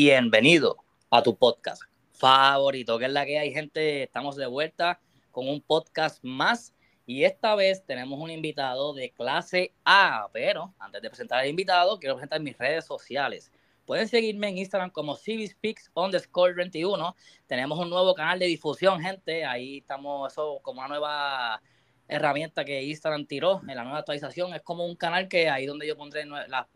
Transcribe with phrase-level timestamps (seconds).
[0.00, 0.76] Bienvenido
[1.10, 1.82] a tu podcast
[2.12, 5.00] favorito, que es la que hay gente, estamos de vuelta
[5.32, 6.72] con un podcast más
[7.04, 11.98] y esta vez tenemos un invitado de clase A, pero antes de presentar al invitado,
[11.98, 13.50] quiero presentar mis redes sociales.
[13.86, 17.16] Pueden seguirme en Instagram como CiviSpeaks underscore 21.
[17.48, 19.44] Tenemos un nuevo canal de difusión, gente.
[19.44, 21.60] Ahí estamos, eso como una nueva
[22.06, 24.54] herramienta que Instagram tiró en la nueva actualización.
[24.54, 26.68] Es como un canal que ahí donde yo pondré la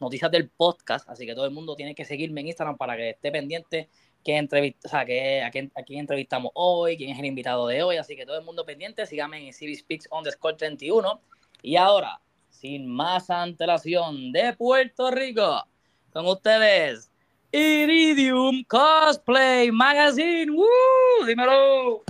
[0.00, 3.10] noticias del podcast, así que todo el mundo tiene que seguirme en Instagram para que
[3.10, 3.88] esté pendiente
[4.24, 7.82] que entrevista, o sea, a, quién, a quién entrevistamos hoy, quién es el invitado de
[7.82, 11.20] hoy, así que todo el mundo pendiente, síganme en CBSpeaks underscore 31.
[11.62, 15.62] Y ahora, sin más antelación, de Puerto Rico,
[16.10, 17.10] con ustedes,
[17.52, 20.50] Iridium Cosplay Magazine.
[20.50, 21.26] ¡Woo!
[21.26, 22.02] Dímelo.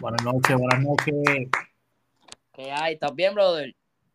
[0.00, 1.48] Buenas noches, buenas noches.
[2.52, 2.94] ¿Qué hay?
[2.94, 3.74] ¿Estás bien, brother?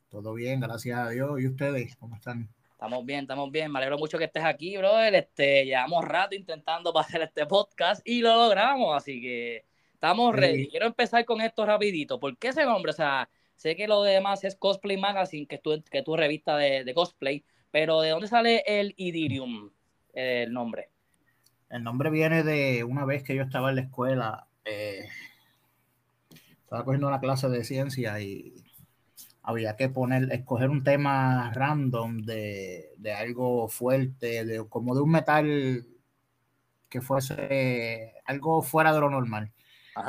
[0.09, 1.41] Todo bien, gracias a Dios.
[1.41, 2.52] ¿Y ustedes cómo están?
[2.83, 3.71] Estamos bien, estamos bien.
[3.71, 5.15] Me alegro mucho que estés aquí, brother.
[5.15, 9.63] Este, llevamos rato intentando hacer este podcast y lo logramos, así que
[9.93, 10.67] estamos ready.
[10.67, 12.19] Quiero empezar con esto rapidito.
[12.19, 12.89] ¿Por qué ese nombre?
[12.89, 16.57] O sea, sé que lo demás es Cosplay Magazine, que es tu, que tu revista
[16.57, 19.71] de, cosplay, pero ¿de dónde sale el Idirium,
[20.11, 20.89] el nombre?
[21.69, 25.07] El nombre viene de una vez que yo estaba en la escuela, eh,
[26.63, 28.62] estaba cogiendo una clase de ciencia y
[29.43, 35.85] había que poner, escoger un tema random de, algo fuerte, de, como de un metal
[36.89, 39.51] que fuese algo fuera de lo normal.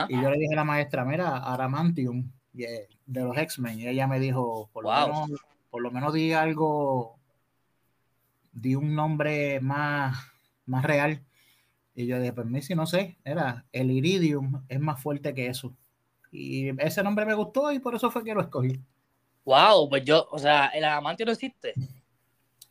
[0.08, 4.20] Y yo le dije a la maestra, mira, Aramantium, de los X-Men, y ella me
[4.20, 5.30] dijo, por, lo menos,
[5.68, 7.18] por lo menos di algo,
[8.52, 10.16] di un nombre más,
[10.64, 11.22] más real.
[11.96, 15.48] Y yo dije, pues mí si no sé, era el Iridium, es más fuerte que
[15.48, 15.77] eso.
[16.30, 18.80] Y ese nombre me gustó y por eso fue que lo escogí.
[19.44, 21.74] Wow, pues yo, o sea, el adamantio no existe.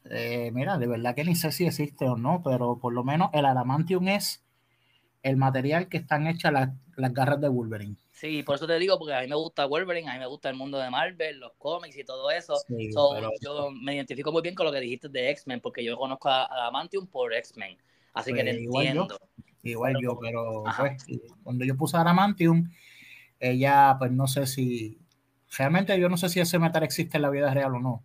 [0.10, 3.30] Eh, mira, de verdad que ni sé si existe o no, pero por lo menos
[3.34, 4.44] el adamantium es
[5.22, 6.70] el material que están hechas las,
[7.14, 7.96] garras de Wolverine.
[8.12, 10.50] Sí, por eso te digo, porque a mí me gusta Wolverine, a mí me gusta
[10.50, 12.56] el mundo de Marvel, los cómics y todo eso.
[13.42, 16.46] Yo me identifico muy bien con lo que dijiste de X-Men, porque yo conozco a
[16.46, 17.78] Adamantium por X-Men.
[18.14, 19.18] Así que pues, te igual entiendo.
[19.64, 21.06] Yo, igual yo, pero pues,
[21.44, 22.70] cuando yo puse Adamantium,
[23.40, 25.03] ella, pues no sé si
[25.58, 28.04] Realmente yo no sé si ese metal existe en la vida real o no,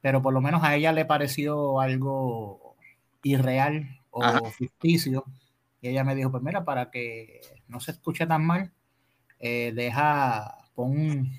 [0.00, 2.76] pero por lo menos a ella le pareció algo
[3.22, 5.24] irreal o ficticio.
[5.82, 8.72] Y ella me dijo, pues mira, para que no se escuche tan mal,
[9.38, 11.30] eh, deja, pon,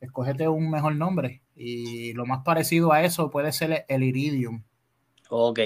[0.00, 1.40] escógete un mejor nombre.
[1.56, 4.62] Y lo más parecido a eso puede ser el Iridium.
[5.30, 5.60] Ok.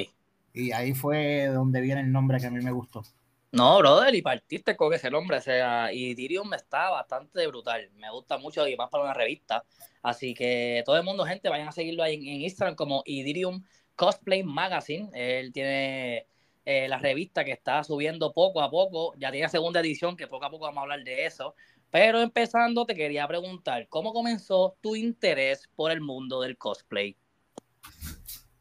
[0.54, 3.02] Y ahí fue donde viene el nombre que a mí me gustó.
[3.50, 8.10] No, brother, y partiste con ese nombre, o sea, y Dirium está bastante brutal, me
[8.10, 9.64] gusta mucho y más para una revista,
[10.02, 13.64] así que todo el mundo, gente, vayan a seguirlo ahí en, Instagram como Idirium
[13.96, 16.26] Cosplay Magazine, él tiene
[16.66, 20.44] eh, la revista que está subiendo poco a poco, ya tiene segunda edición, que poco
[20.44, 21.54] a poco vamos a hablar de eso,
[21.90, 27.16] pero empezando te quería preguntar, ¿cómo comenzó tu interés por el mundo del cosplay?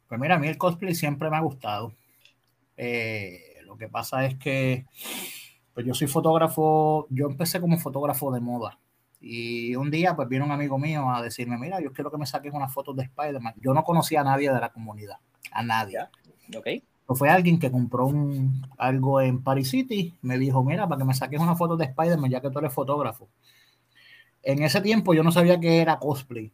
[0.08, 1.92] Pues mira, a mí el cosplay siempre me ha gustado.
[2.78, 4.86] Eh, lo que pasa es que
[5.74, 8.80] pues yo soy fotógrafo, yo empecé como fotógrafo de moda.
[9.20, 12.26] Y un día pues vino un amigo mío a decirme, mira, yo quiero que me
[12.26, 13.54] saques unas fotos de Spider-Man.
[13.60, 15.18] Yo no conocía a nadie de la comunidad,
[15.52, 15.98] a nadie.
[16.56, 16.66] Ok.
[17.06, 21.04] Pues fue alguien que compró un, algo en Paris City, me dijo, mira, para que
[21.04, 23.28] me saques una foto de Spider-Man, ya que tú eres fotógrafo.
[24.42, 26.52] En ese tiempo yo no sabía que era cosplay.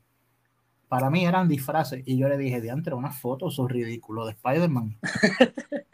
[0.89, 2.03] Para mí eran disfraces.
[2.07, 4.99] Y yo le dije, diantre, unas fotos son ridículo de Spider-Man.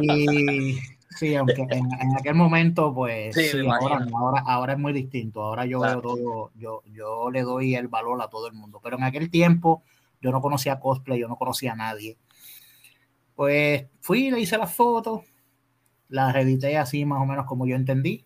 [0.00, 0.78] Y
[1.18, 3.36] sí, aunque en, aquel momento, pues
[4.18, 5.42] ahora, ahora, es muy distinto.
[5.42, 8.80] Ahora yo veo todo, yo, yo le doy el valor a todo el mundo.
[8.82, 9.82] Pero en aquel tiempo
[10.20, 12.16] yo no conocía cosplay, yo no conocía a nadie.
[13.34, 15.22] Pues fui, le hice las fotos,
[16.08, 18.24] las edité así más o menos como yo entendí.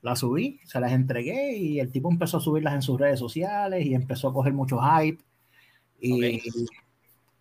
[0.00, 3.84] Las subí, se las entregué y el tipo empezó a subirlas en sus redes sociales
[3.84, 5.22] y empezó a coger mucho hype.
[6.00, 6.40] Y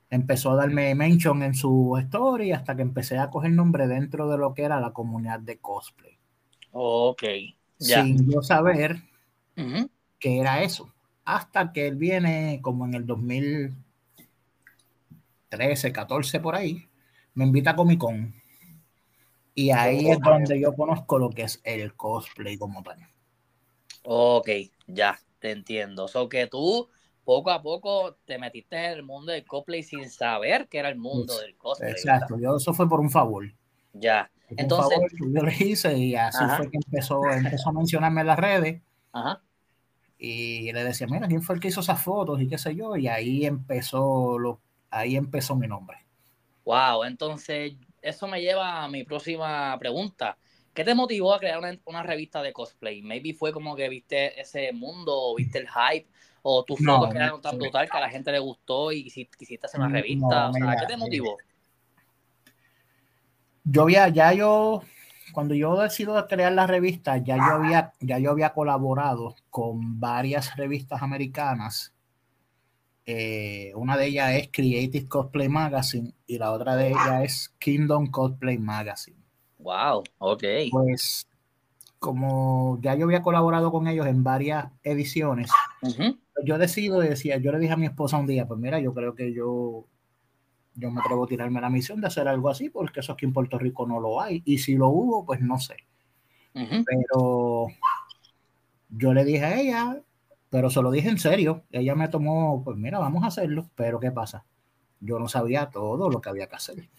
[0.10, 4.38] empezó a darme mention en su story hasta que empecé a coger nombre dentro de
[4.38, 6.18] lo que era la comunidad de cosplay.
[6.72, 7.24] Ok.
[7.80, 9.02] Sin yo saber
[10.20, 10.94] qué era eso.
[11.26, 16.88] Hasta que él viene como en el 2013, 14 por ahí,
[17.34, 18.34] me invita a Comic Con.
[19.54, 23.00] Y ahí es donde yo conozco lo que es el cosplay como tal.
[24.04, 24.50] Ok,
[24.86, 26.06] ya, te entiendo.
[26.06, 26.90] O so que tú
[27.28, 30.96] poco a poco te metiste en el mundo del cosplay sin saber que era el
[30.96, 31.92] mundo del cosplay.
[31.92, 33.52] Exacto, yo eso fue por un favor.
[33.92, 34.32] Ya.
[34.52, 38.82] Entonces, yo le hice y así fue que empezó, empezó a mencionarme en las redes.
[39.12, 39.42] Ajá.
[40.18, 42.42] Y le decía, mira, ¿quién fue el que hizo esas fotos?
[42.42, 42.96] Y qué sé yo.
[42.96, 45.98] Y ahí empezó lo, ahí empezó mi nombre.
[46.64, 50.38] Wow, entonces eso me lleva a mi próxima pregunta.
[50.74, 53.02] ¿Qué te motivó a crear una, revista de cosplay?
[53.02, 56.08] Maybe fue como que viste ese mundo, viste el hype,
[56.50, 59.82] o tus fotos quedaron tan brutal que a la gente le gustó y quisiste hacer
[59.82, 60.50] una revista.
[60.50, 61.36] o sea, ¿qué te motivó?
[63.66, 64.82] Yo había, ya yo,
[65.34, 70.56] cuando yo decido crear la revista, ya yo había, ya yo había colaborado con varias
[70.56, 71.94] revistas americanas.
[73.06, 78.08] Eh, una de ellas es Creative Cosplay Magazine y la otra de ellas es Kingdom
[78.08, 79.20] Cosplay Magazine.
[79.60, 80.44] Wow, ok.
[80.72, 81.28] Pues
[82.00, 85.52] como ya yo había colaborado con ellos en varias ediciones,
[86.48, 89.14] yo decido, decía, yo le dije a mi esposa un día, pues mira, yo creo
[89.14, 89.86] que yo,
[90.76, 93.34] yo me atrevo a tirarme la misión de hacer algo así, porque eso aquí en
[93.34, 95.76] Puerto Rico no lo hay, y si lo hubo, pues no sé.
[96.54, 97.68] Pero
[98.90, 100.02] yo le dije a ella,
[100.50, 104.00] pero se lo dije en serio, ella me tomó, pues mira, vamos a hacerlo, pero
[104.00, 104.46] ¿qué pasa?
[105.02, 106.90] Yo no sabía todo lo que había que hacer.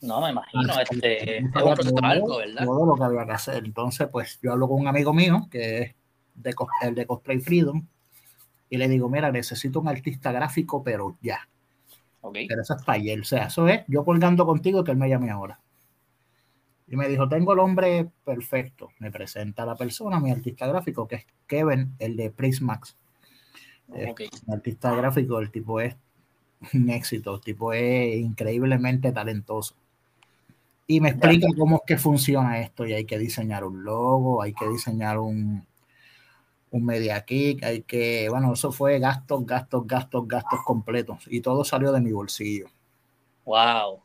[0.00, 1.44] No, me imagino, este, es
[1.92, 2.64] un algo, ¿verdad?
[2.64, 3.64] Todo lo que había que hacer.
[3.64, 5.94] Entonces, pues yo hablo con un amigo mío, que es
[6.34, 7.86] de, el de Cosplay Freedom,
[8.70, 11.48] y le digo, mira, necesito un artista gráfico, pero ya.
[12.20, 12.46] Okay.
[12.46, 13.20] Pero eso es para él.
[13.20, 15.60] O sea, eso es yo colgando contigo que él me llame ahora.
[16.86, 18.90] Y me dijo, tengo el hombre perfecto.
[18.98, 22.96] Me presenta a la persona, mi artista gráfico, que es Kevin, el de Prismax.
[23.88, 24.28] Okay.
[24.52, 25.96] artista gráfico, el tipo es
[26.74, 29.76] un éxito, el tipo es increíblemente talentoso
[30.90, 34.54] y me explica cómo es que funciona esto y hay que diseñar un logo, hay
[34.54, 35.66] que diseñar un,
[36.70, 41.64] un media kit, hay que, bueno, eso fue gastos, gastos, gastos, gastos completos y todo
[41.64, 42.66] salió de mi bolsillo.
[43.44, 44.02] Wow.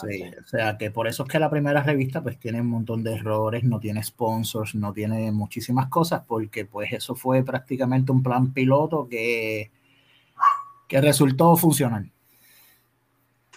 [0.00, 3.04] sí, o sea que por eso es que la primera revista pues tiene un montón
[3.04, 8.22] de errores, no tiene sponsors, no tiene muchísimas cosas, porque pues eso fue prácticamente un
[8.22, 9.70] plan piloto que,
[10.88, 12.04] que resultó funcionar.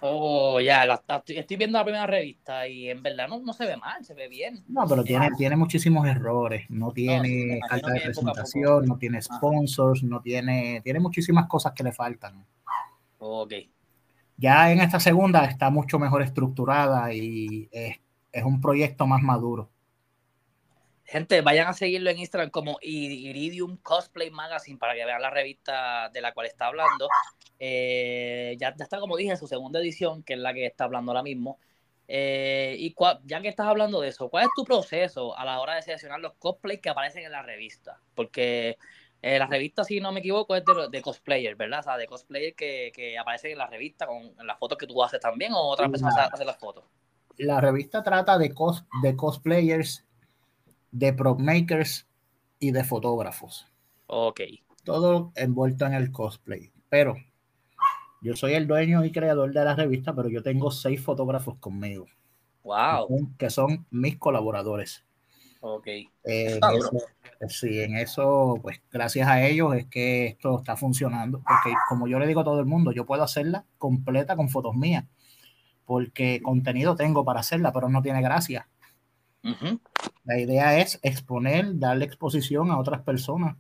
[0.01, 4.13] Oh, ya, estoy viendo la primera revista y en verdad no, se ve mal, se
[4.13, 4.63] ve bien.
[4.68, 6.65] No, pero tiene, tiene muchísimos errores.
[6.69, 11.94] No tiene alta de presentación, no tiene sponsors, no tiene, tiene muchísimas cosas que le
[11.94, 12.45] faltan.
[13.19, 13.53] Ok.
[14.38, 17.97] Ya en esta segunda está mucho mejor estructurada y es,
[18.31, 19.69] es un proyecto más maduro.
[21.07, 26.10] Gente, vayan a seguirlo en Instagram como Iridium Cosplay Magazine para que vean la revista
[26.10, 27.07] de la cual está hablando.
[27.60, 31.12] Eh, ya, está, como dije, en su segunda edición, que es la que está hablando
[31.12, 31.60] ahora mismo.
[32.07, 35.75] Eh, y ya que estás hablando de eso, ¿cuál es tu proceso a la hora
[35.75, 38.02] de seleccionar los cosplays que aparecen en la revista?
[38.16, 38.78] Porque
[39.22, 41.81] eh, la revista, si no me equivoco, es de, de cosplayer, ¿verdad?
[41.81, 45.04] O sea, de cosplayer que, que aparecen en la revista con las fotos que tú
[45.04, 46.84] haces también o otras personas hacen las fotos.
[47.38, 50.04] La revista trata de, cos, de cosplayers
[50.95, 52.07] de prop makers
[52.57, 53.68] y de fotógrafos.
[54.07, 54.42] Ok.
[54.86, 56.71] Todo envuelto en el cosplay.
[56.88, 57.18] Pero
[58.21, 62.06] yo soy el dueño y creador de la revista, pero yo tengo seis fotógrafos conmigo.
[62.63, 63.33] Wow.
[63.38, 65.03] Que son, mis colaboradores.
[65.59, 65.88] Ok.
[66.24, 66.59] Eh,
[67.50, 71.44] sí, en eso, pues gracias a ellos es que esto está funcionando.
[71.45, 74.75] Porque como yo le digo a todo el mundo, yo puedo hacerla completa con fotos
[74.75, 75.03] mías.
[75.83, 78.69] Porque contenido tengo para hacerla, pero no tiene gracia.
[80.25, 83.56] La idea es exponer, darle exposición a otras personas,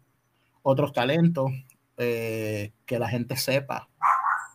[0.63, 1.51] otros talentos,
[1.97, 3.87] eh, que la gente sepa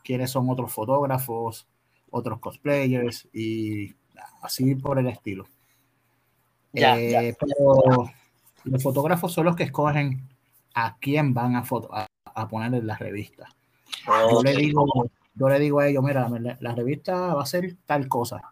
[0.02, 1.68] quiénes son otros fotógrafos,
[2.10, 3.94] otros cosplayers y
[4.42, 5.46] así por el estilo.
[6.72, 8.10] Eh, pero
[8.64, 10.28] los fotógrafos son los que escogen
[10.74, 11.64] a quién van a,
[12.34, 13.48] a, poner en la revista.
[14.06, 14.84] Yo, le digo,
[15.34, 18.42] yo le digo a ellos, mira, la revista va a ser tal cosa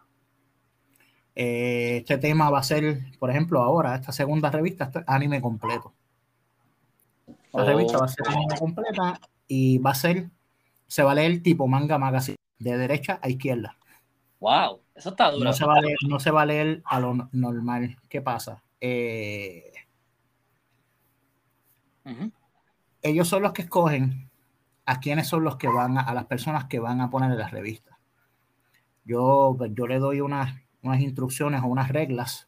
[1.41, 5.93] eh, este tema va a ser, por ejemplo, ahora, esta segunda revista, anime completo.
[7.53, 10.29] La revista va a ser anime completa y va a ser,
[10.87, 13.77] se va a leer tipo manga magazine, de derecha a izquierda.
[14.41, 15.45] Wow, eso está duro.
[15.45, 17.97] No se va a leer, no se va a, leer a lo normal.
[18.09, 18.61] ¿Qué pasa?
[18.81, 19.71] Eh,
[23.01, 24.29] ellos son los que escogen
[24.85, 27.37] a quiénes son los que van a, a las personas que van a poner en
[27.37, 27.97] la revista.
[29.05, 32.47] Yo, pues, yo le doy una unas instrucciones o unas reglas.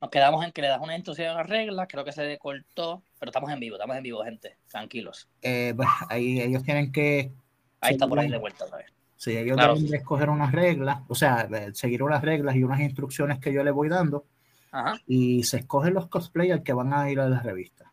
[0.00, 3.02] Nos quedamos en que le das una instrucción a las reglas, creo que se cortó,
[3.18, 5.28] pero estamos en vivo, estamos en vivo, gente, tranquilos.
[5.40, 7.32] Eh, pues ahí ellos tienen que...
[7.80, 8.92] Ahí está por ahí de vuelta otra vez.
[9.16, 13.38] Sí, ellos tienen que escoger unas reglas, o sea, seguir unas reglas y unas instrucciones
[13.38, 14.26] que yo les voy dando.
[15.06, 17.90] Y se escogen los cosplayers que van a ir a la revista.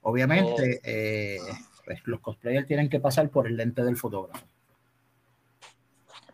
[0.00, 0.80] Obviamente, oh.
[0.82, 1.38] eh,
[1.84, 4.44] pues los cosplayers tienen que pasar por el lente del fotógrafo.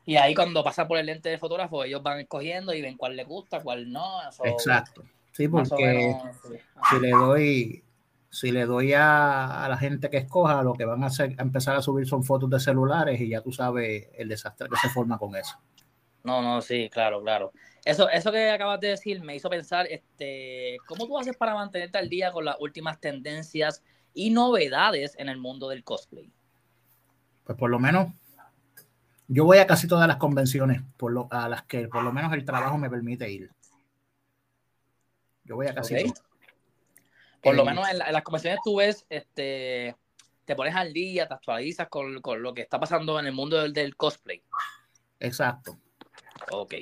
[0.07, 3.17] Y ahí cuando pasa por el lente de fotógrafo, ellos van escogiendo y ven cuál
[3.17, 4.21] les gusta, cuál no.
[4.45, 5.03] Exacto.
[5.33, 6.17] Sí, porque
[6.89, 7.85] si le doy,
[8.31, 11.77] si le doy a, la gente que escoja, lo que van a hacer, a empezar
[11.77, 15.19] a subir son fotos de celulares y ya tú sabes el desastre que se forma
[15.19, 15.59] con eso.
[16.23, 17.53] No, no, sí, claro, claro.
[17.85, 21.99] Eso, eso que acabas de decir me hizo pensar, este, ¿cómo tú haces para mantenerte
[21.99, 23.83] al día con las últimas tendencias
[24.15, 26.33] y novedades en el mundo del cosplay?
[27.45, 28.09] Pues por lo menos,
[29.29, 32.33] yo voy a casi todas las convenciones por lo, a las que por lo menos
[32.33, 33.51] el trabajo me permite ir.
[35.45, 36.23] Yo voy a casi todas.
[37.43, 39.95] Por lo eh, menos en, las convenciones tú ves, este,
[40.45, 43.97] te pones al día, te actualizas con, lo que está pasando en el mundo del,
[43.97, 44.43] cosplay.
[45.21, 45.79] Exacto.
[46.51, 46.75] Ok.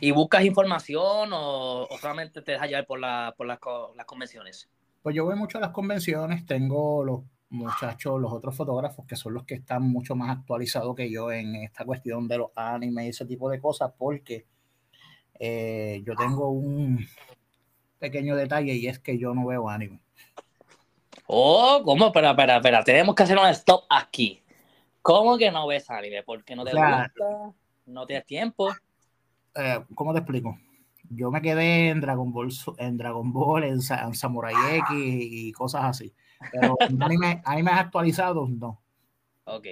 [0.00, 3.58] ¿Y buscas información o, solamente te dejas llevar por, la, por las,
[4.06, 4.68] convenciones?
[5.02, 7.20] Pues yo voy mucho a las convenciones, tengo los
[7.54, 11.54] muchachos, los otros fotógrafos que son los que están mucho más actualizados que yo en
[11.56, 14.46] esta cuestión de los animes y ese tipo de cosas, porque
[15.38, 17.06] eh, yo tengo un,
[18.04, 19.98] pequeño detalle y es que yo no veo anime.
[21.26, 22.08] Oh, ¿cómo?
[22.08, 22.84] Espera, espera, espera.
[22.84, 24.42] Tenemos que hacer un stop aquí.
[25.00, 26.22] ¿Cómo que no ves anime?
[26.22, 27.10] ¿Porque no te gusta?
[27.86, 28.70] ¿No tienes tiempo?
[29.54, 30.58] Eh, ¿Cómo te explico?
[31.08, 36.12] Yo me quedé en Dragon Ball, en Dragon Ball, en, Samurai X y cosas así.
[36.52, 38.80] Pero anime, animes actualizados, no.
[39.44, 39.66] Ok.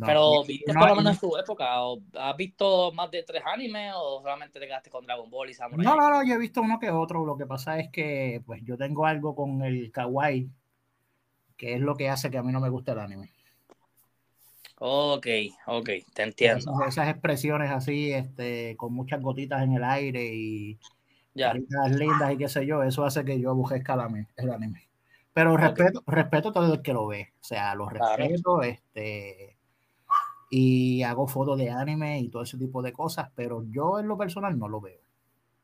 [0.00, 3.92] Pero viste por lo menos en su época, ¿o ¿has visto más de tres animes
[3.94, 5.84] o solamente te quedaste con Dragon Ball y Samurai?
[5.84, 7.26] No, no, no, yo he visto uno que otro.
[7.26, 10.48] Lo que pasa es que pues yo tengo algo con el kawaii,
[11.58, 13.30] que es lo que hace que a mí no me guste el anime.
[14.78, 15.26] Ok,
[15.66, 16.72] ok, te entiendo.
[16.88, 20.78] Esas, expresiones así, este, con muchas gotitas en el aire y
[21.34, 21.52] ya.
[21.54, 23.94] lindas y qué sé yo, eso hace que yo aborrezca
[24.36, 24.88] el anime.
[25.32, 27.32] Pero respeto, respeto a todo el que lo ve.
[27.40, 29.56] O sea, lo respeto, este
[30.54, 34.18] y hago fotos de anime y todo ese tipo de cosas, pero yo en lo
[34.18, 35.00] personal no lo veo.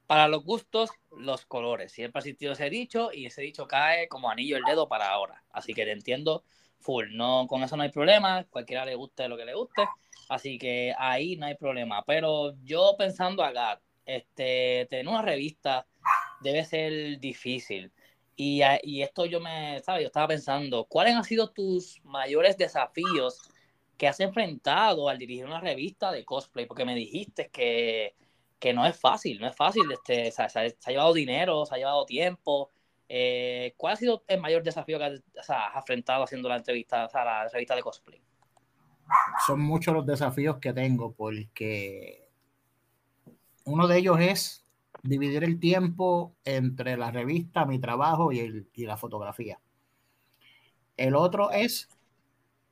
[0.07, 1.93] Para los gustos, los colores.
[1.93, 5.45] Siempre ha existido ese dicho y ese dicho cae como anillo el dedo para ahora.
[5.51, 6.43] Así que te entiendo
[6.81, 7.09] full.
[7.11, 8.45] No, con eso no hay problema.
[8.45, 9.87] Cualquiera le guste lo que le guste.
[10.31, 12.03] Así que ahí no hay problema.
[12.07, 15.87] Pero yo pensando acá, este, tener una revista
[16.41, 17.93] debe ser difícil.
[18.41, 20.03] Y, esto yo me, ¿sabes?
[20.03, 23.41] Yo estaba pensando, ¿cuáles han sido tus mayores desafíos
[23.97, 26.65] que has enfrentado al dirigir una revista de cosplay?
[26.65, 28.15] Porque me dijiste que,
[28.73, 32.71] no es fácil, no es fácil, este, se, ha llevado dinero, se ha llevado tiempo.
[33.09, 35.21] Eh, ¿Cuál ha sido el mayor desafío que has,
[35.75, 38.23] enfrentado haciendo la entrevista, o sea, la revista de cosplay?
[39.49, 42.29] Son muchos los desafíos que tengo porque
[43.65, 44.68] uno de ellos es
[45.03, 49.61] dividir el tiempo entre la revista, mi trabajo y, y la fotografía.
[50.97, 51.89] El otro es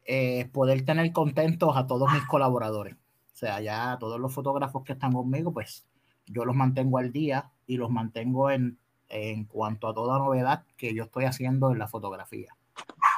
[0.05, 2.95] eh, poder tener contentos a todos mis colaboradores.
[2.95, 5.87] O sea, ya todos los fotógrafos que están conmigo, pues
[6.27, 8.79] yo los mantengo al día y los mantengo en,
[9.09, 12.57] en cuanto a toda novedad que yo estoy haciendo en la fotografía.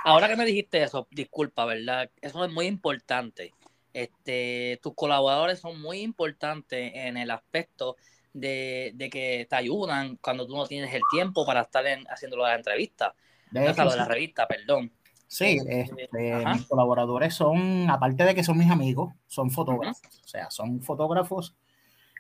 [0.05, 2.11] Ahora que me dijiste eso, disculpa, ¿verdad?
[2.21, 3.53] Eso es muy importante.
[3.93, 7.97] Este, tus colaboradores son muy importantes en el aspecto
[8.41, 12.37] de, de, que te ayudan cuando tú no tienes el tiempo para estar en, haciendo
[12.37, 13.15] la entrevista.
[13.51, 14.93] De, de la revista, perdón.
[15.27, 20.01] Sí, este, mis colaboradores son, aparte de que son mis amigos, son fotógrafos.
[20.25, 21.55] O sea, son fotógrafos,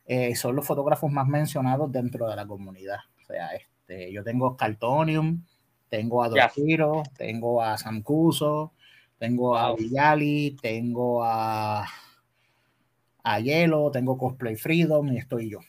[0.05, 2.99] eh, son los fotógrafos más mencionados dentro de la comunidad.
[3.23, 5.43] O sea, este, yo tengo Cartonium,
[5.89, 8.75] tengo a Dorfiro, tengo a Sam Cuso,
[9.19, 11.87] tengo a Villali, tengo a,
[13.23, 15.61] a Hielo, tengo Cosplay Freedom y estoy yo.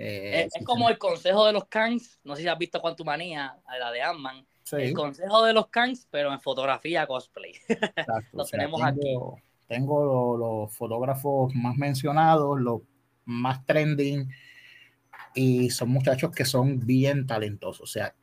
[0.00, 3.90] Eh, es, como el consejo de los Kans, no sé si has visto Manía, la
[3.90, 7.52] de Ant-Man el consejo de los Kangs, pero en fotografía cosplay.
[8.32, 9.42] Lo tenemos tengo, aquí.
[9.66, 12.82] Tengo los, fotógrafos más mencionados, los
[13.24, 14.28] más trending,
[15.34, 17.82] y son muchachos que son bien talentosos.
[17.82, 18.14] O sea,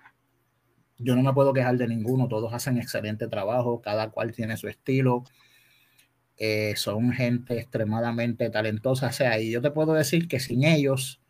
[0.97, 4.67] yo no me puedo quejar de ninguno, todos hacen excelente trabajo, cada cual tiene su
[4.67, 5.23] estilo.
[6.37, 9.07] Eh, son gente extremadamente talentosa.
[9.07, 11.21] O sea, y yo te puedo decir que sin ellos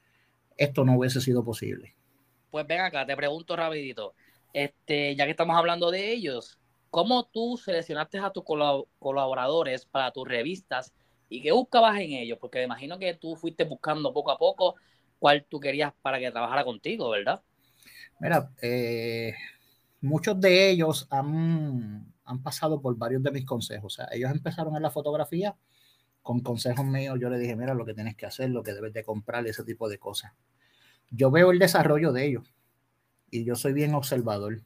[0.58, 1.96] esto no hubiese sido posible.
[2.52, 4.14] Pues ven acá, te pregunto rapidito.
[4.54, 6.58] Este, ya que estamos hablando de ellos,
[6.90, 8.44] ¿cómo tú seleccionaste a tus
[9.00, 10.94] colaboradores para tus revistas
[11.28, 12.38] y qué buscabas en ellos?
[12.40, 14.76] Porque me imagino que tú fuiste buscando poco a poco
[15.20, 17.42] cuál tú querías para que trabajara contigo, ¿verdad?
[18.20, 19.34] Mira, eh,
[20.00, 23.94] muchos de ellos han, han, pasado por varios de mis consejos.
[23.94, 25.56] O sea, ellos empezaron en la fotografía
[26.26, 27.20] con consejos míos.
[27.22, 29.64] Yo les dije, mira, lo que tienes que hacer, lo que debes de comprar, ese
[29.64, 30.34] tipo de cosas.
[31.12, 32.52] Yo veo el desarrollo de ellos
[33.30, 34.64] y yo soy bien observador.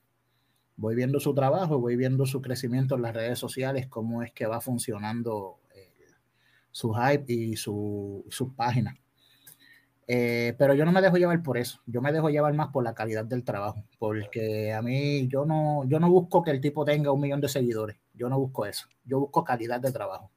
[0.78, 4.46] Voy viendo su trabajo, voy viendo su crecimiento en las redes sociales, cómo es que
[4.46, 6.06] va funcionando eh,
[6.72, 8.96] su hype y su, sus páginas.
[10.08, 12.86] Eh, pero yo no me dejo llevar por eso, yo me dejo llevar más por
[12.86, 16.86] la calidad del trabajo, porque a mí yo no, yo no busco que el tipo
[16.86, 20.32] tenga un millón de seguidores, yo no busco eso, yo busco calidad de trabajo.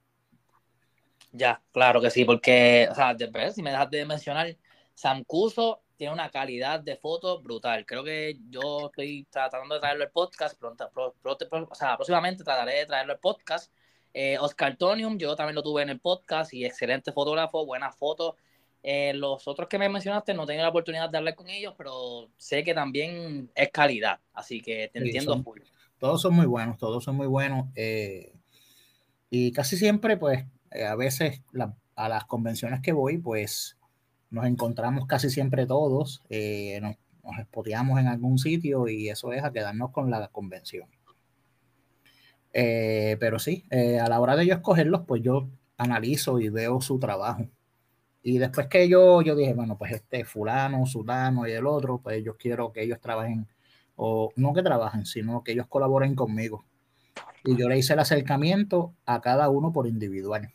[1.33, 3.17] Ya, claro que sí, porque, o sea,
[3.53, 4.57] si me dejas de mencionar,
[4.95, 7.87] Sam Cuso tiene una calidad de foto brutal.
[7.87, 12.87] Creo que yo estoy tratando de traerlo al podcast, pronto, o sea, próximamente trataré de
[12.87, 13.73] traerlo al podcast.
[14.15, 18.35] Eh, Oscar Tonium, yo también lo tuve en el podcast y excelente fotógrafo, buenas fotos
[18.85, 22.29] eh, los otros que me mencionaste no tengo la oportunidad de hablar con ellos, pero
[22.37, 25.43] sé que también es calidad, así que te entiendo.
[25.99, 27.69] todos son muy buenos, todos son muy buenos.
[27.77, 28.33] Eh,
[29.31, 31.43] y casi siempre, pues, eh, a veces
[31.97, 33.77] a las convenciones que voy, pues,
[34.31, 36.23] nos encontramos casi siempre todos,
[36.81, 40.89] nos, nos en algún sitio y eso es a quedarnos con la convención.
[42.53, 47.47] pero sí, a la hora de yo escogerlos, pues yo analizo y veo su trabajo
[48.23, 52.23] y después que yo, yo dije, bueno, pues este fulano, sulano y el otro, pues
[52.25, 53.49] yo quiero que ellos trabajen,
[53.97, 56.65] o no que trabajen, sino que ellos colaboren conmigo.
[57.45, 60.53] Y yo le hice el acercamiento a cada uno por individual.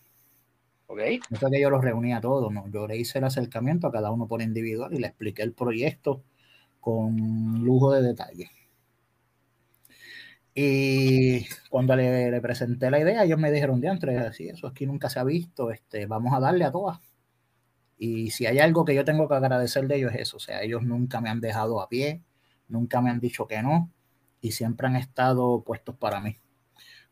[1.29, 2.67] No fue que yo los reunía a todos, no.
[2.69, 6.23] Yo le hice el acercamiento a cada uno por individual y le expliqué el proyecto
[6.81, 7.15] con
[7.63, 8.49] lujo de detalle.
[10.53, 15.09] Y cuando le, le presenté la idea, ellos me dijeron, diantre, así, eso aquí nunca
[15.09, 16.99] se ha visto, este, vamos a darle a todas.
[17.97, 20.61] Y si hay algo que yo tengo que agradecer de ellos es eso, o sea,
[20.63, 22.23] ellos nunca me han dejado a pie,
[22.67, 23.91] nunca me han dicho que no
[24.41, 26.37] y siempre han estado puestos para mí.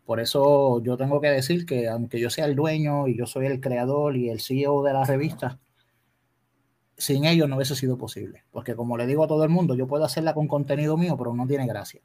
[0.05, 3.47] Por eso yo tengo que decir que aunque yo sea el dueño y yo soy
[3.47, 5.59] el creador y el CEO de la revista,
[6.97, 8.43] sin ellos no hubiese sido posible.
[8.51, 11.33] Porque como le digo a todo el mundo, yo puedo hacerla con contenido mío, pero
[11.33, 12.01] no tiene gracia.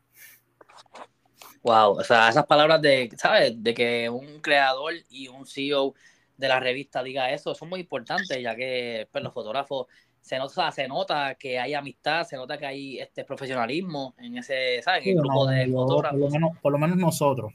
[1.62, 3.62] Wow, o sea, esas palabras de, ¿sabes?
[3.62, 5.94] De que un creador y un CEO
[6.38, 9.86] de la revista diga eso, son muy importantes, ya que pues, los fotógrafos
[10.22, 14.80] se nota, se nota que hay amistad, se nota que hay este profesionalismo en ese,
[14.82, 15.06] ¿sabes?
[15.06, 16.32] En el grupo de fotógrafos.
[16.62, 17.52] Por lo, menos, nosotros.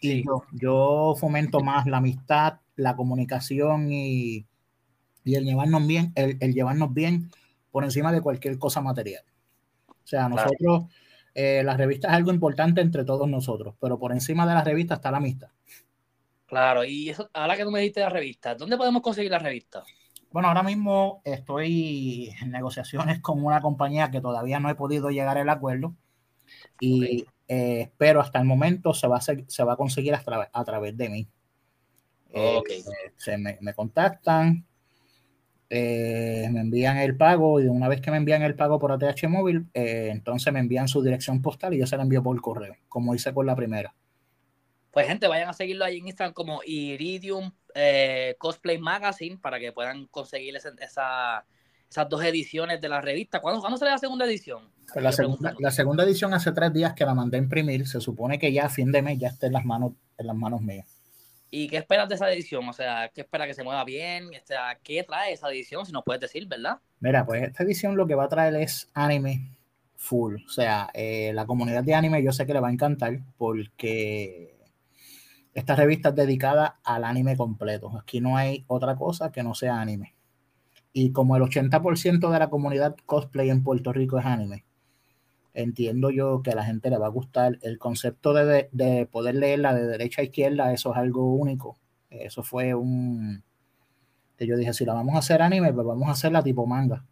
[0.00, 4.46] Y yo, fomento más la amistad, la comunicación y,
[5.24, 7.30] el llevarnos bien, el, llevarnos bien
[7.70, 9.24] por encima de cualquier cosa material.
[9.88, 10.84] O sea, nosotros,
[11.34, 14.94] eh, la revista es algo importante entre todos nosotros, pero por encima de la revista
[14.94, 15.48] está la amistad.
[16.46, 19.82] Claro, y eso, ahora que tú me dijiste la revista, ¿dónde podemos conseguir la revista?
[20.30, 25.38] Bueno, ahora mismo estoy en negociaciones con una compañía que todavía no he podido llegar
[25.38, 25.96] al acuerdo
[26.78, 30.96] y eh, espero hasta el momento se va a, se va a conseguir a, través
[30.96, 31.28] de mí.
[32.30, 32.60] Eh,
[33.16, 34.66] se me, contactan,
[35.70, 39.28] eh, me envían el pago y una vez que me envían el pago por ATH
[39.28, 43.14] móvil, entonces me envían su dirección postal y yo se la envío por correo, como
[43.14, 43.94] hice con la primera.
[44.90, 47.52] Pues gente, vayan a seguirlo ahí en Instagram como Iridium
[48.38, 51.44] Cosplay Magazine para que puedan conseguir esas
[52.08, 53.40] dos ediciones de la revista.
[53.40, 54.75] ¿Cuándo, ¿cuándo sale la segunda edición?
[54.92, 57.86] Pues la, segunda, edición hace tres días que la mandé a imprimir.
[57.86, 60.36] Se supone que ya a fin de mes ya esté en las manos, en las
[60.36, 60.86] manos mías.
[61.50, 62.68] ¿Y qué esperas de esa edición?
[62.68, 64.30] O sea, ¿qué espera que se mueva bien?
[64.82, 65.86] ¿Qué trae esa edición?
[65.86, 66.78] Si nos puedes decir, ¿verdad?
[67.00, 69.56] Mira, pues esta edición lo que va a traer es anime
[69.96, 70.36] full.
[70.44, 74.56] O sea, eh, la comunidad de anime yo sé que le va a encantar porque
[75.54, 77.98] esta revista es dedicada al anime completo.
[77.98, 80.14] Aquí no hay otra cosa que no sea anime.
[80.92, 84.64] Y como el 80% de la comunidad cosplay en Puerto Rico es anime,
[85.56, 87.58] entiendo yo que a la gente le va a gustar.
[87.62, 91.78] El concepto de, poder leerla de derecha a izquierda, eso es algo único.
[92.10, 93.42] Eso fue un...
[94.36, 97.04] Que yo dije, si la vamos a hacer anime, pues vamos a hacerla tipo manga.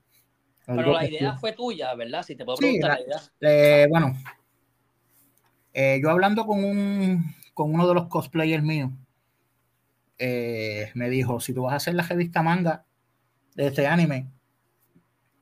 [0.67, 2.23] Pero la idea fue tuya, ¿verdad?
[2.23, 3.21] Si te puedo preguntar la, idea.
[3.41, 4.15] Eh, bueno,
[5.73, 8.91] eh, yo hablando con un con uno de los cosplayers míos,
[10.19, 12.85] eh, me dijo, si tú vas a hacer la revista manga
[13.55, 14.29] de este anime,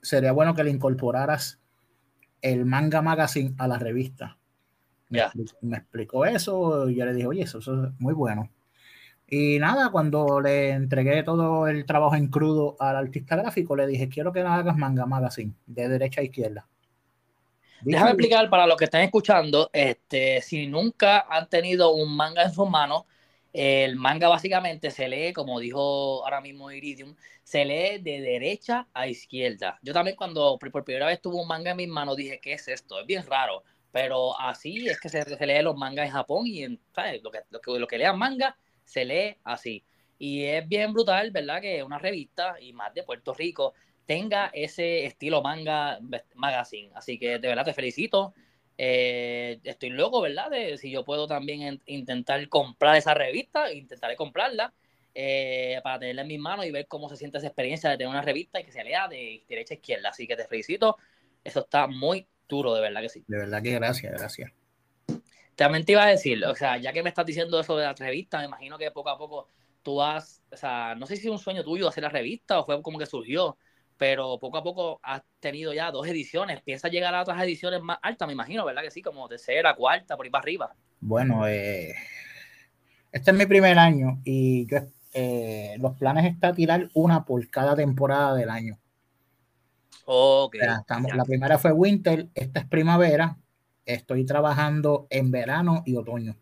[0.03, 1.62] sería bueno que le incorporaras
[2.43, 4.37] el manga magazine a la revista.
[5.09, 8.51] Me, explicó eso y yo le dije, oye, eso, eso, es muy bueno.
[9.29, 14.09] Y nada, cuando le entregué todo el trabajo en crudo al artista gráfico, le dije,
[14.09, 16.67] quiero que hagas manga magazine, de derecha a izquierda.
[17.83, 22.53] Déjame explicar para los que están escuchando, este, si nunca han tenido un manga en
[22.53, 23.05] sus manos,
[23.53, 29.07] el manga básicamente se lee, como dijo ahora mismo Iridium, se lee de derecha a
[29.07, 29.79] izquierda.
[29.83, 32.69] Yo también cuando por primera vez tuve un manga en mis manos dije, ¿qué es
[32.69, 33.01] esto?
[33.01, 36.81] Es bien raro, pero así es que se, lee los mangas en Japón y en.
[37.23, 39.85] Lo, que, lo, que, lo que lean manga se lee así.
[40.19, 41.61] Y es bien brutal, ¿verdad?
[41.61, 43.75] Que una revista, y más de Puerto Rico,
[44.07, 45.99] tenga ese estilo manga
[46.35, 46.91] magazine.
[46.95, 48.33] Así que de verdad te felicito.
[48.79, 50.51] Eh, estoy loco, ¿verdad?
[50.51, 54.73] De si yo puedo también intentar comprar esa revista, intentaré comprarla.
[55.15, 58.09] eh, para tenerla en mis manos y ver cómo se siente esa experiencia de tener
[58.11, 60.09] una revista y que se lea de derecha a izquierda.
[60.11, 60.97] Así que te felicito.
[61.45, 63.25] Eso está muy duro, de verdad que sí.
[63.27, 64.53] De verdad que gracias, gracias.
[65.55, 67.93] También te iba a decir, o sea, ya que me estás diciendo eso de la
[67.95, 69.49] revista, me imagino que poco a poco
[69.83, 72.65] tú vas, o sea, no sé si es un sueño tuyo hacer la revista o
[72.65, 73.59] fue como que surgió,
[74.03, 76.61] pero poco a poco has tenido ya dos ediciones.
[76.63, 78.27] ¿Piensas llegar a otras ediciones más altas?
[78.27, 79.01] Me imagino, ¿verdad que sí?
[79.01, 80.75] Como tercera, cuarta, por ahí para arriba.
[80.99, 81.95] Bueno, eh,
[83.13, 84.79] este es mi primer año y yo
[85.15, 88.77] eh, los planes está tirar una por cada temporada del año.
[90.05, 93.39] Okay, la primera fue winter, esta es primavera,
[93.87, 96.37] estoy trabajando en verano y otoño.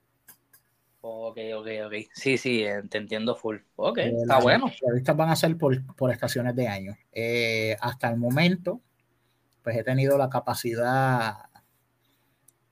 [1.03, 1.95] Ok, ok, ok.
[2.13, 3.59] Sí, sí, eh, te entiendo full.
[3.77, 4.67] Ok, eh, está bueno.
[4.67, 6.97] Las revistas van a ser por, por estaciones de año.
[7.81, 8.81] hasta el momento,
[9.63, 11.35] pues he tenido la capacidad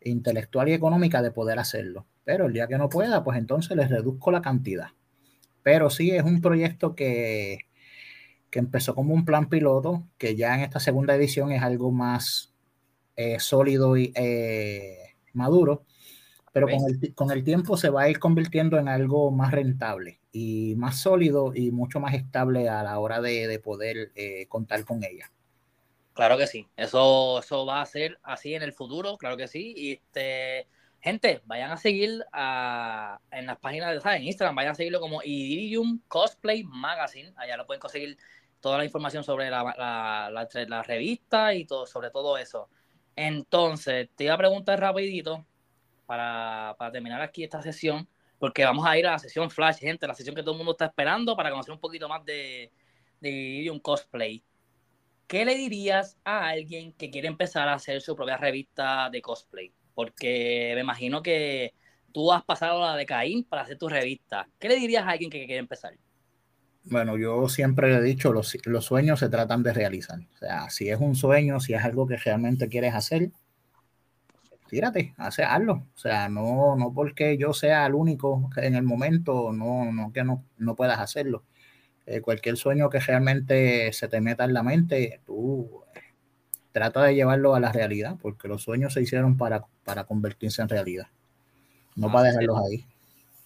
[0.02, 2.06] intelectual y económica de poder hacerlo.
[2.24, 4.88] Pero el día que no pueda, pues entonces les reduzco la cantidad.
[5.62, 7.68] Pero sí es un proyecto que,
[8.50, 12.54] que empezó como un plan piloto, que ya en esta segunda edición es algo más
[13.16, 15.84] eh, sólido y eh, maduro,
[16.52, 20.20] pero con el, con el, tiempo se va a ir convirtiendo en algo más rentable
[20.32, 24.84] y más sólido y mucho más estable a la hora de, de poder eh, contar
[24.84, 25.30] con ella.
[26.14, 29.72] Claro que sí, eso, eso va a ser así en el futuro, claro que sí.
[29.76, 30.66] Y este,
[31.00, 32.24] Gente, vayan a seguir
[33.30, 34.20] en las páginas de ¿sabes?
[34.20, 37.32] en Instagram, vayan a seguirlo como Iridium Cosplay Magazine.
[37.36, 38.18] Allá lo pueden conseguir
[38.60, 39.62] toda la información sobre la,
[40.30, 42.68] la, revista y todo, sobre todo eso.
[43.14, 45.46] Entonces, te iba a preguntar rapidito
[46.08, 48.08] para, terminar aquí esta sesión,
[48.40, 50.72] porque vamos a ir a la sesión Flash, gente, la sesión que todo el mundo
[50.72, 52.72] está esperando para conocer un poquito más de,
[53.20, 54.42] de Iridium Cosplay.
[55.26, 59.74] ¿Qué le dirías a alguien que quiere empezar a hacer su propia revista de cosplay?
[59.98, 61.74] porque me imagino que
[62.12, 64.48] tú has pasado la de Caín para hacer tu revista.
[64.60, 65.92] ¿Qué le dirías a alguien que quiere empezar?
[66.84, 70.20] Bueno, yo siempre he dicho, los, los sueños se tratan de realizar.
[70.20, 73.32] O sea, si es un sueño, si es algo que realmente quieres hacer,
[74.68, 75.86] tírate, hace, hazlo.
[75.94, 80.22] O sea, no, no porque yo sea el único en el momento, no, no que
[80.22, 81.42] no, no puedas hacerlo.
[82.06, 85.82] Eh, cualquier sueño que realmente se te meta en la mente, tú
[86.72, 90.68] trata de llevarlo a la realidad, porque los sueños se hicieron para, para convertirse en
[90.68, 91.08] realidad,
[91.96, 92.86] no para dejarlos ahí.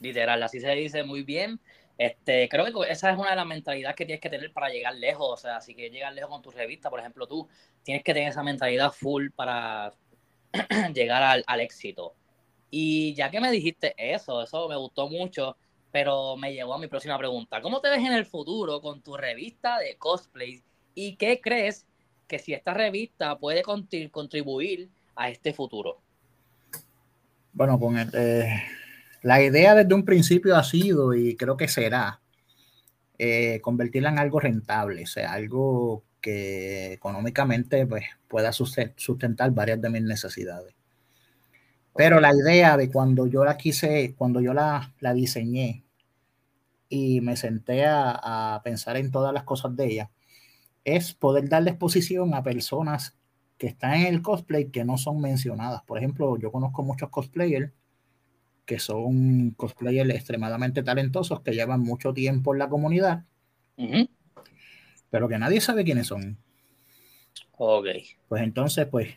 [0.00, 1.58] Literal, así se dice muy bien.
[1.98, 4.94] Este, creo que esa es una de las mentalidades que tienes que tener para llegar
[4.94, 5.28] lejos.
[5.30, 7.48] O sea, si quieres llegar lejos con tu revista, por ejemplo, tú
[7.82, 9.92] tienes que tener esa mentalidad full para
[10.94, 12.14] llegar al, éxito.
[12.70, 15.56] Y ya que me dijiste eso, eso me gustó mucho,
[15.90, 17.60] pero me llevó a mi próxima pregunta.
[17.60, 20.62] ¿Cómo te ves en el futuro con tu revista de cosplay?
[20.94, 21.86] ¿Y qué crees
[22.26, 26.00] que si esta revista puede contribuir a este futuro.
[27.52, 28.62] Bueno, con eh,
[29.22, 32.20] la idea desde un principio ha sido y creo que será
[33.18, 39.90] eh, convertirla en algo rentable, o sea, algo que económicamente pues, pueda sustentar varias de
[39.90, 40.74] mis necesidades.
[41.94, 45.84] Pero la idea de cuando yo la quise, cuando yo la, la diseñé
[46.88, 50.10] y me senté a, a pensar en todas las cosas de ella,
[50.84, 53.18] es poder darle exposición a personas
[53.58, 55.82] que están en el cosplay que no son mencionadas.
[55.82, 57.72] Por ejemplo, yo conozco muchos cosplayers
[58.64, 63.24] que son cosplayers extremadamente talentosos que llevan mucho tiempo en la comunidad,
[65.12, 66.38] pero que nadie sabe quiénes son.
[67.58, 67.86] Ok.
[68.28, 69.14] Pues entonces, pues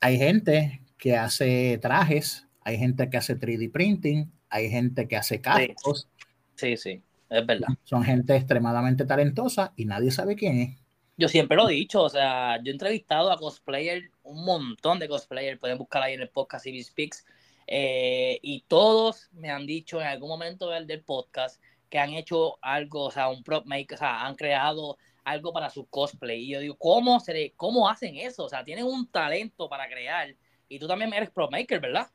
[0.00, 5.40] hay gente que hace trajes, hay gente que hace 3D printing, hay gente que hace
[5.40, 6.08] cascos.
[6.54, 7.66] Sí, sí, es verdad.
[7.82, 10.78] Son gente extremadamente talentosa y nadie sabe quién es.
[11.16, 15.08] Yo siempre lo he dicho, o sea, yo he entrevistado a cosplayers, un montón de
[15.08, 17.26] cosplayers, pueden buscar ahí en el podcast CB Speaks,
[17.66, 22.58] eh, y todos me han dicho en algún momento del, del, podcast que han hecho
[22.62, 26.44] algo, o sea, un prop maker, o sea, han creado algo para su cosplay.
[26.44, 28.44] Y yo digo, ¿cómo, se, ¿cómo hacen eso?
[28.44, 30.34] O sea, tienen un talento para crear.
[30.68, 32.08] Y tú también eres prop maker, ¿verdad?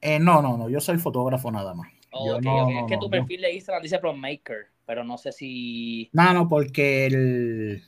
[0.00, 1.88] Eh, no, no, no, yo soy fotógrafo nada más.
[1.92, 6.10] es que tu perfil de Instagram dice prop maker, pero no sé si...
[6.12, 7.82] No, no, porque el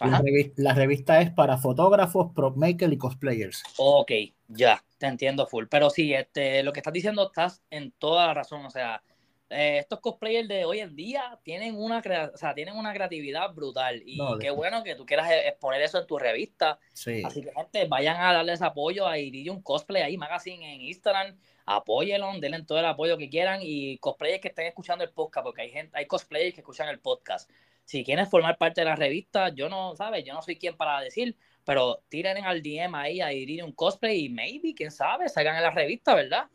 [0.00, 3.62] la revista, es para fotógrafos, prop makers y cosplayers.
[3.78, 4.12] Ok,
[4.48, 5.64] ya, te entiendo full.
[5.70, 8.64] Pero sí, este, lo que estás diciendo estás en toda la razón.
[8.66, 9.02] O sea,
[9.50, 14.02] eh, estos cosplayers de hoy en día tienen una, o sea, tienen una creatividad brutal.
[14.04, 16.78] Y qué bueno que tú quieras e, exponer eso en tu revista.
[16.92, 17.22] Sí.
[17.24, 21.36] Así que, gente, vayan a darles apoyo a Iridium Cosplay ahí, Magazine en Instagram.
[21.64, 23.60] Apóyenlo, denle todo el apoyo que quieran.
[23.62, 27.00] Y cosplayers que estén escuchando el podcast, porque hay gente, hay cosplayers que escuchan el
[27.00, 27.50] podcast
[27.86, 30.24] si quieres formar parte de la revista, yo no, ¿sabes?
[30.24, 34.28] Yo no soy quien para decir, pero tiren al DM ahí a un Cosplay y
[34.28, 36.50] maybe, quién sabe, salgan en la revista, ¿verdad?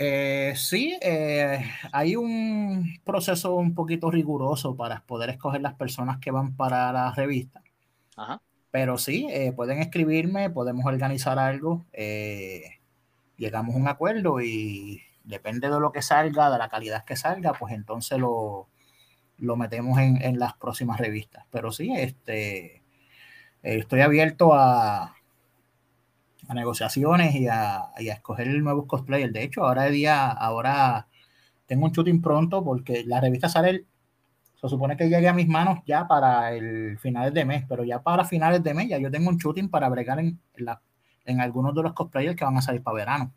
[0.00, 6.30] Eh, sí, eh, hay un proceso un poquito riguroso para poder escoger las personas que
[6.30, 7.62] van para la revista.
[8.16, 8.40] Ajá.
[8.70, 11.86] Pero sí, eh, pueden escribirme, podemos organizar algo,
[13.36, 17.54] llegamos a un acuerdo y depende de lo que salga, de la calidad que salga,
[17.54, 18.68] pues entonces lo,
[19.38, 21.46] lo metemos en, en, las próximas revistas.
[21.50, 22.82] Pero sí, este,
[23.62, 25.17] estoy abierto a,
[26.48, 29.32] a negociaciones y a, y a escoger nuevos cosplayers.
[29.32, 31.06] De hecho, ahora día, ahora
[31.66, 33.84] tengo un shooting pronto porque la revista sale,
[34.58, 38.02] se supone que llegue a mis manos ya para el finales de mes, pero ya
[38.02, 40.80] para finales de mes ya yo tengo un shooting para bregar en, la,
[41.26, 43.34] en algunos de los cosplayers que van a salir para verano.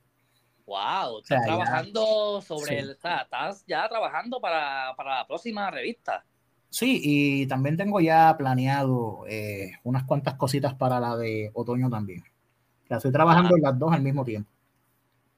[0.65, 6.23] Wow, estás trabajando sobre el, estás ya trabajando para, para, la próxima revista.
[6.69, 12.23] Sí, y también tengo ya planeado eh, unas cuantas cositas para la de otoño también
[12.97, 14.49] estoy trabajando en las dos al mismo tiempo.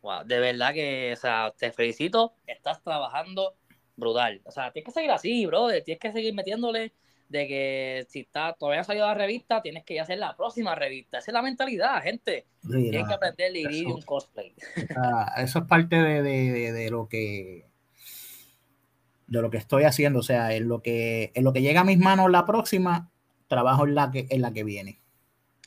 [0.02, 3.56] Wow, de verdad que, o sea, te felicito, estás trabajando
[3.96, 4.42] brutal.
[4.46, 6.94] O sea, tienes que seguir así, bro, tienes que seguir metiéndole
[7.30, 11.18] de que si está, todavía ha salido la revista, tienes que hacer la próxima revista.
[11.18, 12.46] Esa es la mentalidad, gente.
[12.70, 14.54] tienes que aprender a ir un cosplay.
[15.38, 17.66] eso es parte de, de, de, lo que
[19.28, 20.20] de lo que estoy haciendo.
[20.20, 23.10] O sea, en lo que, en lo que llega a mis manos la próxima,
[23.48, 25.00] trabajo en la que, en la que viene.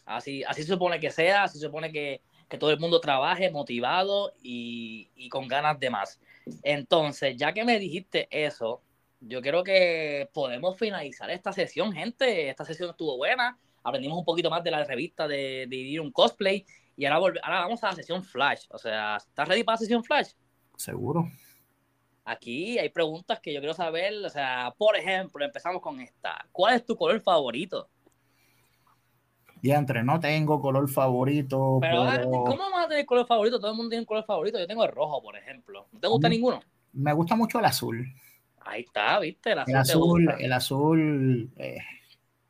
[0.06, 2.22] Así, así se supone que sea, así se supone que,
[2.60, 6.20] todo el mundo trabaje motivado y, con ganas de más.
[6.62, 8.82] Entonces, ya que me dijiste eso,
[9.20, 12.48] yo creo que podemos finalizar esta sesión, gente.
[12.48, 13.58] Esta sesión estuvo buena.
[13.82, 16.64] Aprendimos un poquito más de la revista de, de un cosplay.
[16.96, 18.66] Y ahora, ahora vamos a la sesión Flash.
[18.70, 20.30] O sea, ¿estás ready para la sesión Flash?
[20.76, 21.28] Seguro.
[22.24, 24.24] Aquí hay preguntas que yo quiero saber.
[24.24, 26.46] O sea, por ejemplo, empezamos con esta.
[26.52, 27.90] ¿Cuál es tu color favorito?
[29.70, 31.78] Entre no tengo color favorito.
[31.80, 33.58] Pero, ¿cómo vas a tener color favorito?
[33.58, 34.58] Todo el mundo tiene un color favorito.
[34.58, 35.86] Yo tengo el rojo, por ejemplo.
[35.92, 36.60] ¿No te gusta ninguno?
[36.92, 38.06] Me gusta mucho el azul.
[38.60, 39.52] Ahí está, ¿viste?
[39.52, 41.78] El azul, el azul, eh,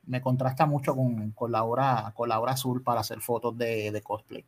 [0.07, 3.91] me contrasta mucho con, con, la hora, con la hora azul para hacer fotos de,
[3.91, 4.45] de cosplay.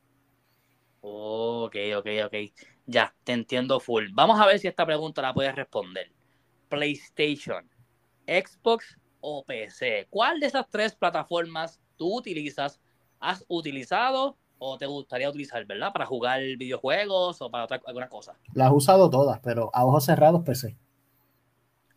[1.01, 2.35] Ok, ok, ok.
[2.87, 4.07] Ya, te entiendo full.
[4.13, 6.11] Vamos a ver si esta pregunta la puedes responder.
[6.69, 7.69] PlayStation,
[8.27, 10.07] Xbox o PC.
[10.11, 12.81] ¿Cuál de esas tres plataformas tú utilizas,
[13.21, 15.93] has utilizado o te gustaría utilizar, ¿verdad?
[15.93, 18.37] Para jugar videojuegos o para otra, alguna cosa.
[18.55, 20.77] Las he usado todas, pero a ojos cerrados PC.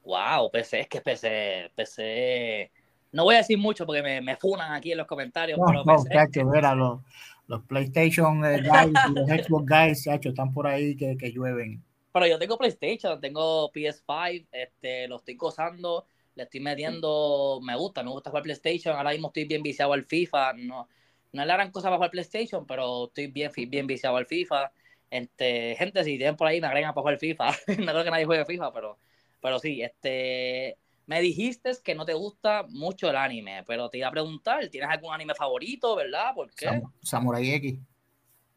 [0.03, 2.71] Wow, PC, es que PC, PC.
[3.11, 5.57] No voy a decir mucho porque me, me funan aquí en los comentarios.
[5.59, 6.43] No, pero no, PC,
[6.75, 6.99] los,
[7.47, 11.83] los, PlayStation eh, guys y los Xbox guys, chacho, están por ahí que, que llueven.
[12.13, 18.03] Pero yo tengo PlayStation, tengo PS5, este, lo estoy gozando le estoy metiendo, me gusta,
[18.03, 20.87] me gusta jugar PlayStation, ahora mismo estoy bien viciado al FIFA, no,
[21.33, 24.71] no le harán cosas para jugar PlayStation, pero estoy bien, bien viciado al FIFA.
[25.09, 27.45] Este, gente, si tienen por ahí, me agregan para jugar FIFA.
[27.79, 28.97] no creo que nadie juegue FIFA, pero,
[29.41, 34.07] pero sí, este, me dijiste que no te gusta mucho el anime, pero te iba
[34.07, 36.33] a preguntar, ¿tienes algún anime favorito, verdad?
[36.33, 36.81] ¿Por qué?
[37.01, 37.79] Samurai X.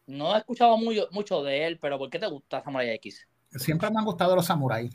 [0.06, 3.26] No he escuchado mucho, mucho de él, pero ¿por qué te gusta Samurai X?
[3.50, 4.92] Siempre me han gustado los samuráis.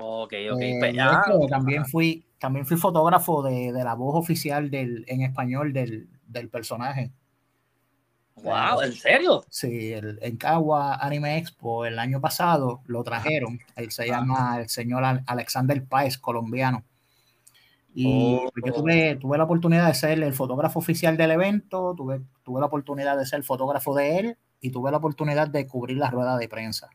[0.00, 0.60] Ok, ok.
[0.60, 6.08] Eh, pues también fui, también fui fotógrafo de, la voz oficial del, en español del,
[6.50, 7.10] personaje.
[8.36, 9.44] Wow, ¿en serio?
[9.50, 13.58] Sí, el, en Cagua Anime Expo el año pasado lo trajeron.
[13.76, 16.84] Él se llama el señor Alexander Páez, colombiano.
[17.92, 22.22] Y oh, yo tuve, tuve la oportunidad de ser el fotógrafo oficial del evento, tuve,
[22.44, 26.08] tuve la oportunidad de ser fotógrafo de él y tuve la oportunidad de cubrir la
[26.08, 26.88] rueda de prensa.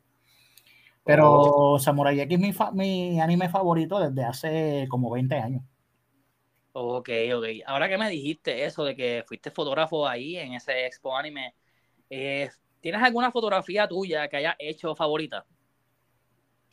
[1.06, 1.80] Pero oh.
[1.80, 5.63] Samurai X es mi, anime favorito desde hace como 20 años.
[6.74, 7.46] Ok, ok.
[7.68, 11.54] Ahora que me dijiste eso de que fuiste fotógrafo ahí en ese expo anime,
[12.10, 12.50] eh,
[12.82, 15.46] ¿tienes alguna fotografía tuya que haya hecho favorita?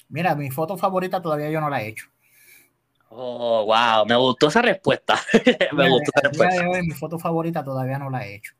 [0.08, 2.06] Mira, mi foto favorita todavía yo no la he hecho.
[3.10, 5.20] Oh, wow, me gustó esa respuesta.
[5.72, 6.82] me gustó esa respuesta.
[6.82, 8.54] mi foto favorita todavía no la he hecho.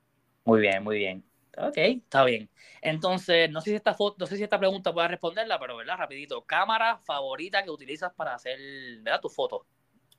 [0.45, 1.25] Muy bien, muy bien.
[1.57, 2.49] Ok, está bien.
[2.83, 5.97] Entonces, no sé si esta foto, no sé si esta pregunta pueda responderla, pero verdad,
[5.97, 6.43] rapidito.
[6.43, 8.59] Cámara favorita que utilizas para hacer,
[9.03, 9.21] ¿verdad?
[9.21, 9.65] Tu foto.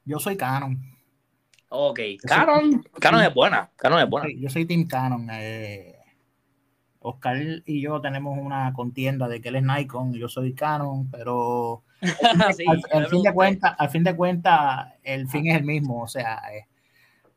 [0.06, 0.82] Yo soy Canon.
[1.68, 4.28] Ok, Canon, Canon es buena, Canon es buena.
[4.38, 5.28] Yo soy Team Canon.
[5.32, 5.98] Eh,
[7.00, 11.10] Oscar y yo tenemos una contienda de que él es Nikon y yo soy Canon,
[11.12, 11.84] pero
[12.92, 16.42] al, fin de cuentas, al fin de cuentas, el fin es el mismo, o sea,
[16.54, 16.68] eh,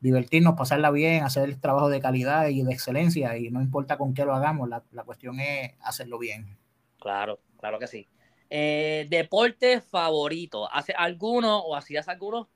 [0.06, 4.14] divertirnos, pasarla bien, hacer el trabajo de calidad y de excelencia y no importa con
[4.14, 6.56] qué lo hagamos, la, cuestión es hacerlo bien.
[7.00, 8.06] Claro, claro que sí.
[8.48, 10.72] Eh, ¿Deporte favorito?
[10.72, 12.48] ¿Hace alguno o hacías alguno?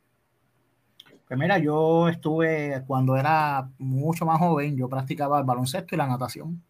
[1.27, 6.07] Pues mira, yo estuve cuando era mucho más joven, yo practicaba el baloncesto y la
[6.07, 6.63] natación.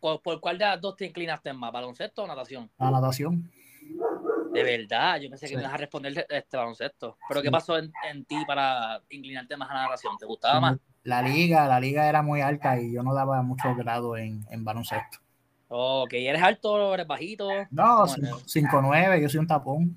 [0.00, 1.72] ¿por cuál de las dos te inclinaste más?
[1.72, 2.68] ¿Baloncesto o natación?
[2.78, 3.50] La natación.
[4.52, 7.16] De verdad, yo pensé que me ibas a responder este baloncesto.
[7.28, 7.92] Pero ¿qué pasó en,
[8.26, 10.16] ti para inclinarte más a la natación?
[10.18, 10.78] ¿Te gustaba más?
[11.04, 14.64] La liga, la liga era muy alta y yo no daba mucho grado en, en
[14.64, 15.18] baloncesto.
[15.68, 17.48] Ok, ¿eres alto, eres bajito?
[17.70, 19.96] No, 5'9, yo soy un tapón.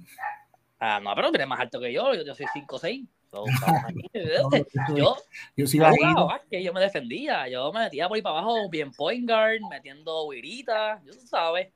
[0.79, 3.05] Ah, no, pero eres más alto que yo, yo, soy 5'6.
[4.95, 5.17] yo,
[5.57, 6.29] yo, sí bajito.
[6.49, 10.25] que yo me defendía, yo me metía por ahí para abajo, bien point guard, metiendo
[10.27, 11.73] huiritas, yo sabes.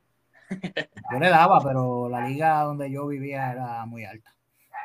[1.12, 4.36] Yo le daba, pero la liga donde yo vivía era muy alta.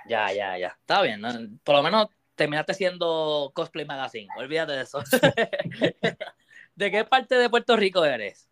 [0.07, 0.69] Ya, ya, ya.
[0.69, 1.23] Está bien.
[1.63, 4.29] Por lo menos terminaste siendo Cosplay Magazine.
[4.37, 5.01] Olvídate de eso.
[6.75, 8.49] ¿De qué parte de Puerto Rico eres?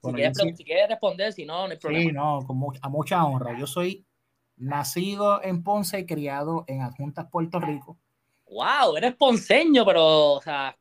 [0.00, 2.10] si, quieres, responder, si no, no hay problema.
[2.10, 3.58] Sí, no, con a mucha honra.
[3.58, 4.06] Yo soy
[4.56, 7.98] nacido en Ponce y criado en Adjuntas, Puerto Rico.
[8.48, 10.76] Wow, eres ponceño, pero, o sea,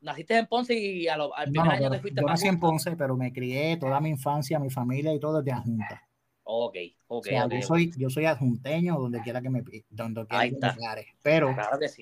[0.00, 2.96] naciste en Ponce y a lo, al primer año te fuiste Yo nací en Ponce,
[2.96, 6.08] pero me crié toda mi infancia, mi familia y todo desde Adjunta.
[6.44, 6.76] Ok,
[7.08, 7.28] ok.
[7.50, 11.54] yo, Soy, yo soy adjunteño donde quiera que me donde quiera que me pero,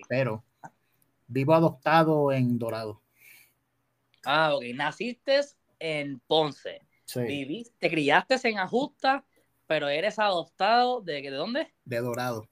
[0.08, 0.44] pero
[1.26, 3.02] vivo adoptado en Dorado.
[4.24, 4.62] Ah, ok.
[4.74, 5.40] Naciste
[5.80, 6.80] en Ponce.
[7.04, 7.22] Sí.
[7.22, 9.24] Viviste, te criaste en Ajusta,
[9.66, 11.74] pero eres adoptado de, ¿de dónde?
[11.84, 12.48] De Dorado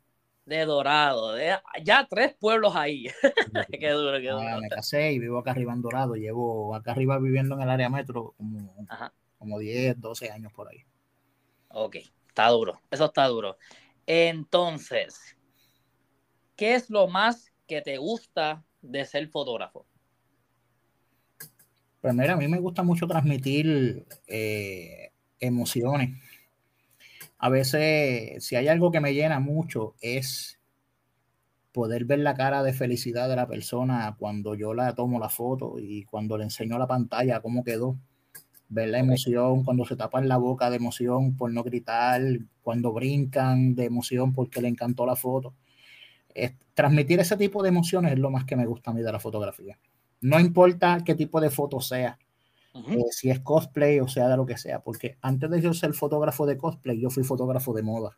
[0.46, 1.36] de Dorado.
[1.82, 3.08] ya tres pueblos ahí.
[3.80, 4.60] qué duro, qué duro.
[4.60, 6.14] me casé y vivo acá arriba en Dorado.
[6.14, 8.74] Llevo acá arriba viviendo en el área metro como,
[9.38, 10.84] como 10, 12 años por ahí.
[11.68, 11.96] Ok,
[12.28, 12.80] está duro.
[12.90, 13.58] Eso está duro.
[14.06, 15.36] Entonces,
[16.54, 19.84] ¿qué es lo más que te gusta de ser fotógrafo?
[22.00, 26.16] Pues mira, a mí me gusta mucho transmitir eh, emociones
[27.46, 30.58] a veces, si hay algo que me llena mucho, es
[31.70, 35.76] poder ver la cara de felicidad de la persona cuando yo la tomo la foto
[35.78, 37.96] y cuando le enseño la pantalla cómo quedó.
[38.68, 42.20] Ver la emoción, cuando se tapan la boca de emoción por no gritar,
[42.62, 45.54] cuando brincan de emoción porque le encantó la foto.
[46.74, 49.20] transmitir ese tipo de emociones es lo más que me gusta a mí de la
[49.20, 49.78] fotografía.
[50.20, 52.18] No importa qué tipo de foto sea,
[52.88, 55.94] eh, si es cosplay o sea de lo que sea, porque antes de yo ser
[55.94, 58.16] fotógrafo de cosplay, yo fui fotógrafo de moda.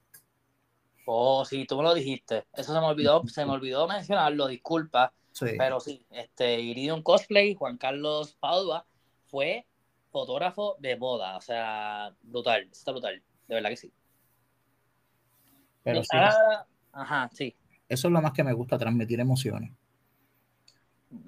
[1.06, 2.44] Oh, sí, tú me lo dijiste.
[2.54, 5.12] Eso se me olvidó, se me olvidó mencionarlo, disculpa.
[5.40, 8.84] Pero sí, este Iridium Cosplay, Juan Carlos Padua,
[9.26, 9.66] fue
[10.10, 11.36] fotógrafo de moda.
[11.36, 13.92] O sea, brutal, está brutal, de verdad que sí.
[15.82, 16.18] Pero sí.
[16.92, 17.56] Ajá, sí.
[17.88, 19.72] Eso es lo más que me gusta, transmitir emociones.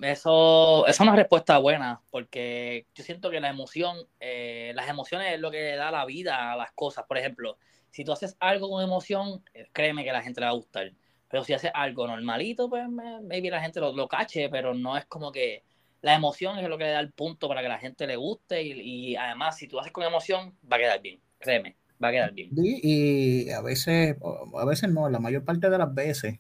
[0.02, 5.40] Eso, es una respuesta buena, porque yo siento que la emoción, eh, las emociones es
[5.40, 7.04] lo que da la vida a las cosas.
[7.06, 7.58] Por ejemplo,
[7.90, 10.92] si tú haces algo con emoción, eh, créeme que la gente le va a gustar.
[11.28, 15.06] Pero si haces algo normalito, pues maybe la gente lo, lo cache, pero no es
[15.06, 15.64] como que
[16.02, 18.62] la emoción es lo que le da el punto para que la gente le guste
[18.62, 22.32] y, además si tú haces con emoción, va a quedar bien, créeme, va a quedar
[22.32, 22.50] bien.
[22.56, 24.16] Y, a veces,
[24.58, 26.38] a veces no, la mayor parte de las veces,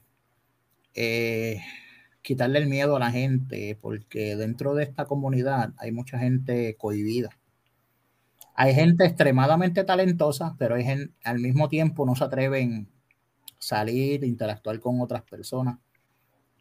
[0.94, 1.60] eh,
[2.22, 7.30] quitarle el miedo a la gente, porque dentro de esta comunidad hay mucha gente cohibida.
[8.54, 10.84] Hay gente extremadamente talentosa, pero hay
[11.24, 15.78] al mismo tiempo no se atreven a salir, interactuar con otras personas.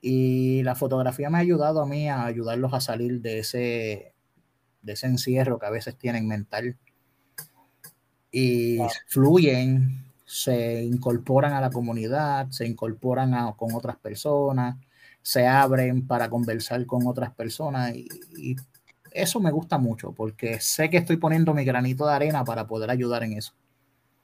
[0.02, 4.14] Y la fotografía me ha ayudado a mí a ayudarlos a salir de ese,
[4.82, 6.78] de ese encierro que a veces tienen mental.
[8.32, 14.78] Y fluyen, se incorporan a la comunidad, se incorporan con otras personas,
[15.30, 18.56] se abren para conversar con otras personas y,
[19.12, 22.92] eso me gusta mucho porque sé que estoy poniendo mi granito de arena para poder
[22.92, 23.54] ayudar en eso.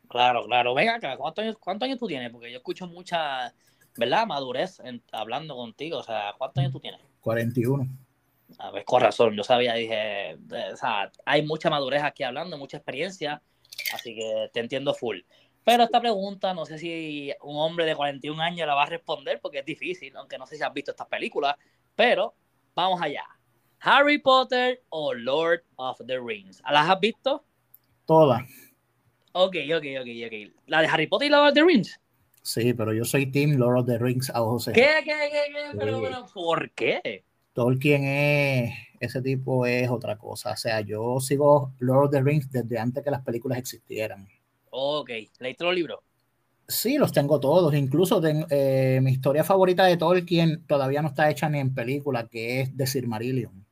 [0.08, 0.76] Claro, claro.
[0.76, 2.32] Venga ¿cuántos años, cuántos años tú tienes?
[2.32, 3.52] Porque yo escucho mucha,
[3.98, 4.28] ¿verdad?
[4.28, 4.80] Madurez
[5.12, 5.98] hablando contigo.
[5.98, 7.02] O sea, ¿cuántos años tú tienes?
[7.22, 7.88] 41.
[8.60, 9.36] A ver, con razón.
[9.36, 10.38] Yo sabía, dije, eh,
[10.72, 13.42] o sea, hay mucha madurez aquí hablando, mucha experiencia.
[13.92, 15.18] Así que te entiendo full.
[15.66, 19.40] Pero esta pregunta, no sé si un hombre de 41 años la va a responder
[19.42, 21.56] porque es difícil, aunque no sé si has visto estas películas.
[21.96, 22.36] Pero
[22.76, 23.24] vamos allá.
[23.80, 26.62] ¿Harry Potter o Lord of the Rings?
[26.72, 27.44] ¿Las has visto?
[28.06, 28.44] Todas.
[29.32, 30.54] Ok, ok, ok, ok.
[30.68, 32.00] ¿La de Harry Potter y Lord of the Rings?
[32.44, 34.72] Sí, pero yo soy Team Lord of the Rings a José.
[34.72, 35.78] ¿Qué, qué, qué, qué?
[35.80, 37.26] Pero, pero, ¿por qué?
[37.54, 40.52] Tolkien es, ese tipo es otra cosa.
[40.52, 44.28] O sea, yo sigo Lord of the Rings desde antes que las películas existieran.
[44.78, 45.10] Ok,
[45.40, 46.00] ¿leíste los libros?
[46.68, 47.74] Sí, los tengo todos.
[47.74, 52.62] Incluso eh, mi historia favorita de Tolkien todavía no está hecha ni en película, que
[52.62, 53.66] es de Sir Marillion.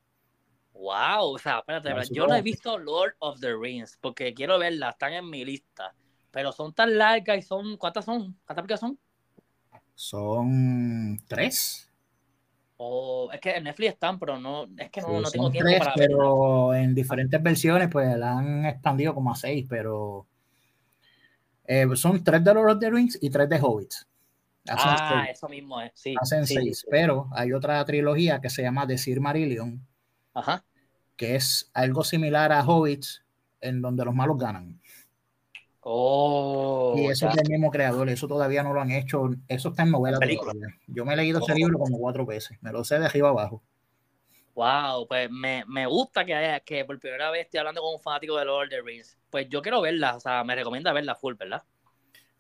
[0.74, 4.94] Wow, o sea, espérate, yo no he visto Lord of the Rings porque quiero verlas,
[4.94, 5.96] están en mi lista,
[6.32, 8.38] pero son tan largas y son, ¿cuántas son?
[8.46, 9.00] ¿Cuántas son?
[9.96, 11.90] Son tres.
[12.78, 15.52] O es que en Netflix están, pero no, es que no, Sí, no tengo son
[15.52, 16.08] tiempo tres, para verla.
[16.08, 20.28] pero en diferentes versiones, pues la han expandido como a seis, pero
[21.66, 24.08] eh, son tres de Lord of the Rings y tres de Hobbits.
[24.68, 26.16] Hacen Ah, seis, eso mismo es, sí.
[26.22, 26.88] hacen sí, seis, sí.
[26.90, 29.86] pero hay otra trilogía que se llama The Sir Marillion,
[30.34, 30.64] Ajá.
[31.18, 33.24] que es algo similar a Hobbits,
[33.60, 34.80] en donde los malos ganan.
[35.82, 37.32] Oh, y eso ya.
[37.32, 40.18] es del mismo creador, eso todavía no lo han hecho, eso está en novela.
[40.88, 41.56] Yo me he leído ese Oh.
[41.56, 43.62] libro como cuatro veces, me lo sé de arriba abajo.
[44.56, 48.00] Wow, pues me, me gusta que, haya- que por primera vez estoy hablando con un
[48.02, 49.18] fanático de Lord of the Rings.
[49.30, 51.64] Pues yo quiero verla, o sea, me recomienda verla full, ¿verdad?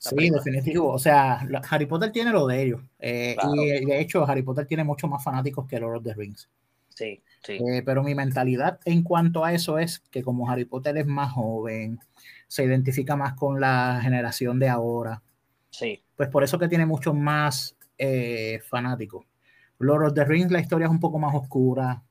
[0.04, 0.42] La Sí, película.
[0.44, 0.92] definitivo.
[0.94, 1.40] O sea,
[1.70, 2.82] Harry Potter tiene lo de ellos.
[3.00, 3.56] eh, Claro.
[3.56, 6.50] Y de hecho, Harry Potter tiene mucho más fanáticos que Lord of the Rings.
[6.90, 7.54] Sí, sí.
[7.54, 11.32] Eh, pero mi mentalidad en cuanto a eso es que como Harry Potter es más
[11.32, 12.00] joven,
[12.48, 15.24] se identifica más con la generación de ahora,
[15.72, 16.04] Sí.
[16.16, 19.26] pues por eso que tiene muchos más eh, fanáticos.
[19.80, 22.04] Lord of the Rings, la historia es un poco más oscura.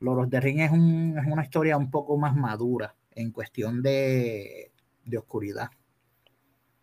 [0.00, 3.82] Lord of the Rings es, un- es una historia un poco más madura en cuestión
[3.82, 4.72] de,
[5.04, 5.70] de oscuridad.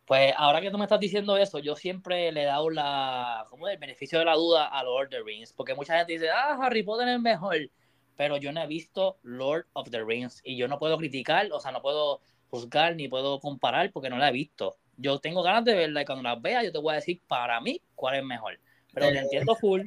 [0.05, 3.67] Pues ahora que tú me estás diciendo eso, yo siempre le he dado la, como
[3.69, 6.57] el beneficio de la duda a Lord of the Rings, porque mucha gente dice, ah,
[6.61, 7.55] Harry Potter es mejor,
[8.15, 11.59] pero yo no he visto Lord of the Rings y yo no puedo criticar, o
[11.61, 14.77] sea, no puedo juzgar ni puedo comparar porque no la he visto.
[14.97, 17.61] Yo tengo ganas de verla y cuando la vea yo te voy a decir para
[17.61, 18.59] mí cuál es mejor.
[18.93, 19.81] Pero te Eh, entiendo full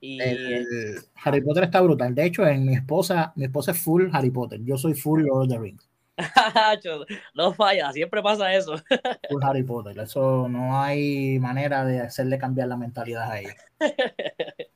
[0.00, 2.14] y El Harry Potter está brutal.
[2.14, 4.60] De hecho, en mi esposa, mi esposa es full Harry Potter.
[4.64, 5.90] Yo soy full Lord of the Rings.
[7.34, 8.74] no falla, siempre pasa eso.
[9.30, 9.98] Full Harry Potter.
[9.98, 13.56] Eso no hay manera de hacerle cambiar la mentalidad a ella.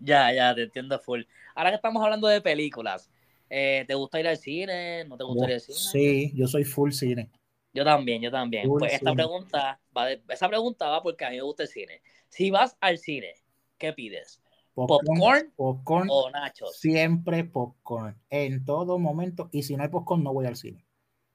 [0.00, 1.22] ya, ya, te entiendo full.
[1.54, 3.10] Ahora que estamos hablando de películas,
[3.50, 5.04] eh, ¿te gusta ir al cine?
[5.06, 5.78] ¿No te gusta ir al cine?
[5.78, 7.30] Sí, yo soy full cine.
[7.72, 8.66] Yo también, yo también.
[8.66, 11.68] Full Pues esta pregunta, va de- esa pregunta va porque a mí me gusta el
[11.68, 12.00] cine.
[12.28, 13.34] Si vas al cine,
[13.78, 14.40] ¿qué pides?
[14.84, 16.76] ¿Popcorn popcorn, o nachos?
[16.78, 18.16] siempre popcorn.
[18.30, 19.48] En todo momento.
[19.52, 20.84] Y si no hay popcorn, no voy al cine.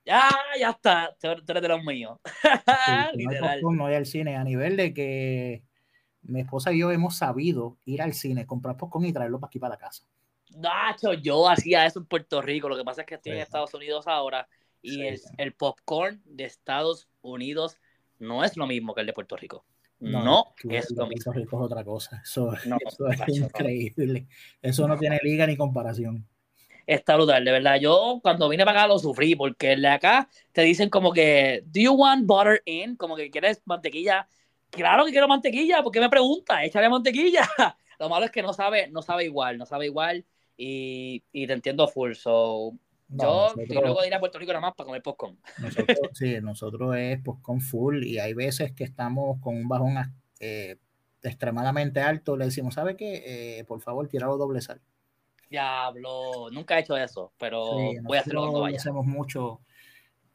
[0.05, 0.29] Ya,
[0.59, 1.15] ya está.
[1.19, 2.19] Tú eres de los míos.
[2.85, 3.59] Sí, si no hay Literal.
[3.59, 4.35] popcorn, no voy al cine.
[4.37, 5.63] A nivel de que
[6.23, 9.59] mi esposa y yo hemos sabido ir al cine, comprar popcorn y traerlo para aquí
[9.59, 10.05] para la casa.
[10.57, 12.69] Nacho, yo hacía eso en Puerto Rico.
[12.69, 13.39] Lo que pasa es que estoy en.
[13.39, 14.47] Estados Unidos ahora
[14.81, 17.77] y Sí, el, el popcorn de Estados Unidos
[18.19, 19.65] no es lo mismo que el de Puerto Rico.
[20.01, 21.31] No, No, es lo mismo.
[21.33, 22.21] Rico es otra cosa.
[22.23, 23.45] Eso, No, eso es macho, no.
[23.47, 24.27] increíble.
[24.61, 26.27] Eso no tiene liga ni comparación.
[26.87, 27.79] Está brutal, de verdad.
[27.79, 31.79] Yo cuando vine para acá lo sufrí porque de acá te dicen como que, ¿Do
[31.79, 32.95] you want butter in?
[32.95, 34.27] Como que quieres mantequilla.
[34.69, 36.63] Claro que quiero mantequilla, ¿por qué me pregunta?
[36.63, 37.47] Échale mantequilla.
[37.99, 40.25] Lo malo es que no sabe, no sabe igual, no sabe igual
[40.57, 42.13] y, y te entiendo full.
[42.13, 42.73] So,
[43.11, 45.37] No, yo nosotros- estoy luego de ir a Puerto Rico nada más para comer popcorn.
[45.57, 49.95] Nosotros, sí, nosotros es con full y hay veces que estamos con un bajón
[50.39, 50.77] eh,
[51.21, 53.59] extremadamente alto, le decimos, ¿sabe qué?
[53.59, 54.81] Eh, por favor, tirado doble sal.
[55.49, 58.77] Diablo, nunca he hecho eso, pero Sí, voy a hacerlo cuando vaya.
[58.77, 59.59] hacemos mucho.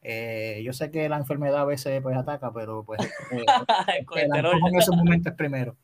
[0.03, 2.99] Eh, yo sé que la enfermedad a veces pues ataca, pero pues
[4.15, 5.75] en esos momentos primero.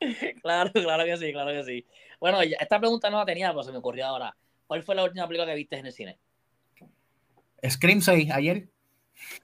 [0.42, 1.84] Claro, claro que sí, claro que sí.
[2.20, 4.34] Bueno, esta pregunta no la tenía, pero se me ocurrió ahora.
[4.66, 6.18] ¿Cuál fue la última película que viste en el cine?
[7.66, 8.68] Scream 6 ayer.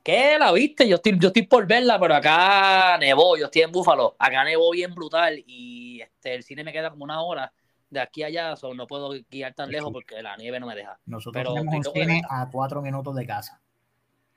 [0.03, 0.37] ¿Qué?
[0.39, 0.89] ¿La viste?
[0.89, 4.15] Yo estoy, yo estoy por verla, pero acá nevó, yo estoy en Búfalo.
[4.19, 7.53] Acá nevó bien brutal y este, el cine me queda como una hora
[7.91, 10.75] de aquí a allá, so no puedo guiar tan lejos porque la nieve no me
[10.75, 10.99] deja.
[11.07, 13.61] Nosotros Pero tenemos un cine a cuatro minutos de casa.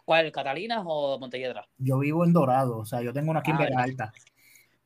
[0.05, 0.31] ¿Cuál?
[0.31, 1.67] ¿Catalinas o Montelledra?
[1.77, 3.83] Yo vivo en Dorado, o sea, yo tengo una aquí en Ah, Vega ya.
[3.83, 4.13] Alta.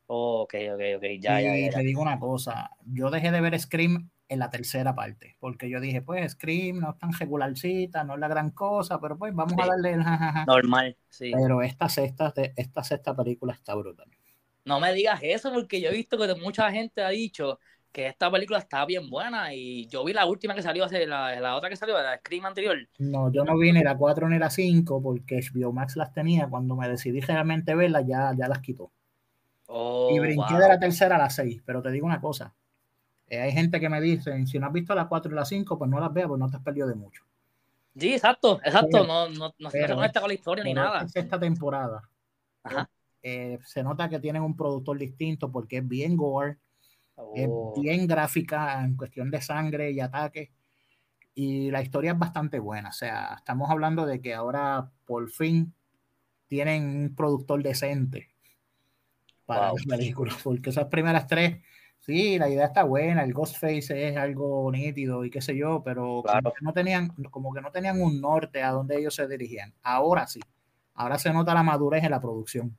[0.07, 1.03] Ok, ok, ok.
[1.19, 1.77] Ya, y ya, ya, ya.
[1.77, 5.81] te digo una cosa, yo dejé de ver Scream en la tercera parte, porque yo
[5.81, 9.55] dije, pues Scream no es tan regularcita, no es la gran cosa, pero pues vamos
[9.61, 10.45] a darle el jajaja.
[10.45, 11.33] Normal, sí.
[11.35, 14.07] Pero esta sexta, esta sexta película está brutal.
[14.63, 17.59] No me digas eso porque yo he visto que mucha gente ha dicho
[17.91, 21.37] que esta película está bien buena y yo vi la última que salió, hace la,
[21.41, 22.77] la otra que salió, la Scream anterior.
[22.99, 26.47] No, yo no vi ni la 4 ni la 5 porque HBO Max las tenía.
[26.47, 28.93] Cuando me decidí realmente verlas, ya, ya las quitó.
[29.67, 30.61] Oh, y brinqué wow.
[30.61, 31.63] de la tercera a la 6.
[31.65, 32.55] Pero te digo una cosa:
[33.31, 35.77] eh, hay gente que me dice, si no has visto la 4 y la 5,
[35.77, 37.23] pues no las veas, pues no te has perdido de mucho.
[37.97, 38.89] Sí, exacto, exacto.
[38.91, 40.97] Pero- no, no, no, no se pero conecta con la historia ni Pero nada.
[40.99, 42.01] esta sexta temporada
[42.63, 42.89] Ajá.
[43.23, 46.57] eh, se nota que tienen un productor distinto porque es bien gore,
[47.35, 50.51] es Oh, bien gráfica en cuestión de sangre y ataque.
[51.35, 52.89] Y la historia es bastante buena.
[52.89, 55.73] O sea, estamos hablando de que ahora por fin
[56.47, 58.29] tienen un productor decente
[59.45, 59.77] para Wow.
[59.85, 60.33] la película.
[60.43, 61.61] Porque esas primeras tres,
[62.01, 66.21] sí, la idea está buena, el Ghostface es algo nítido y qué sé yo, pero
[66.23, 66.41] Claro.
[66.43, 69.73] como, que no tenían, como que no tenían un norte a donde ellos se dirigían.
[69.81, 70.39] Ahora sí.
[70.93, 72.77] Ahora se nota la madurez en la producción.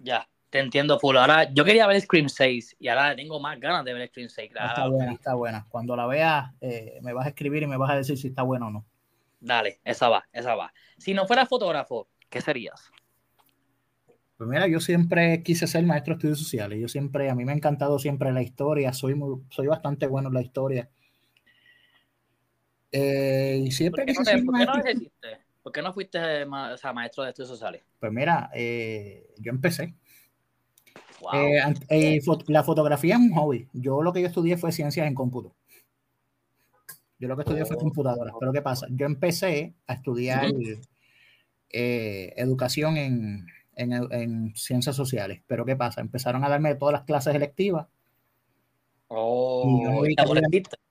[0.00, 1.16] ya, Te entiendo, full.
[1.16, 4.50] Ahora, yo quería ver Scream 6 y ahora tengo más ganas de ver Scream 6.
[4.52, 4.68] Claro.
[4.68, 5.66] Está buena, está buena.
[5.68, 8.42] Cuando la veas, eh, me vas a escribir y me vas a decir si está
[8.42, 8.84] buena o no.
[9.40, 10.72] Dale, esa va, esa va.
[10.98, 12.90] Si no fueras fotógrafo, ¿qué serías?
[14.36, 16.80] Pues mira, yo siempre quise ser maestro de estudios sociales.
[16.80, 18.92] Yo siempre, a mí me ha encantado siempre la historia.
[18.92, 19.14] Soy,
[19.50, 20.88] soy bastante bueno en la historia.
[22.90, 25.02] Eh, y siempre ¿Por qué, no, ¿por qué no
[25.62, 27.82] ¿Por qué no fuiste maestro de estudios sociales?
[27.98, 29.94] Pues mira, eh, yo empecé.
[31.32, 33.68] Eh, la fotografía es un hobby.
[33.72, 35.54] Yo lo que yo estudié fue ciencias en cómputo.
[37.18, 38.32] Yo lo que estudié fue oh, computadora.
[38.38, 38.86] Pero ¿qué pasa?
[38.90, 40.46] Yo empecé a estudiar
[41.70, 43.46] educación en,
[43.76, 45.42] en, ciencias sociales.
[45.46, 46.00] Pero ¿qué pasa?
[46.00, 47.86] Empezaron a darme todas las clases electivas.
[49.08, 50.04] Oh,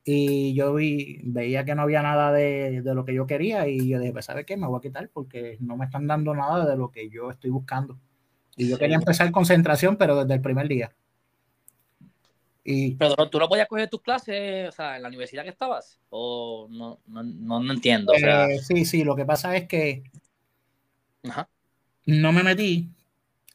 [0.05, 3.87] y yo, vi, veía que no había nada de, de, lo que yo quería y
[3.87, 4.55] yo dije, pues, ¿sabes qué?
[4.55, 7.49] Me voy a quitar porque no me están dando nada de lo que yo estoy
[7.49, 7.97] buscando.
[8.55, 10.93] Y yo quería empezar concentración, pero desde el primer día.
[12.65, 15.99] Y, pero tú no podías coger tus clases, o sea, en la universidad que estabas,
[16.09, 18.13] o no, no, no, entiendo.
[18.13, 20.03] Eh, sí, sí, lo que pasa es que
[22.05, 22.89] no me metí,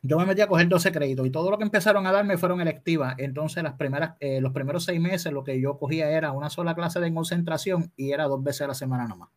[0.03, 2.61] yo me metí a coger 12 créditos y todo lo que empezaron a darme fueron
[2.61, 3.17] electivas.
[3.19, 6.75] Entonces, las primeras, eh, los primeros seis meses lo que yo cogía era una sola
[6.75, 9.31] clase de concentración y era dos veces a la semana nomás.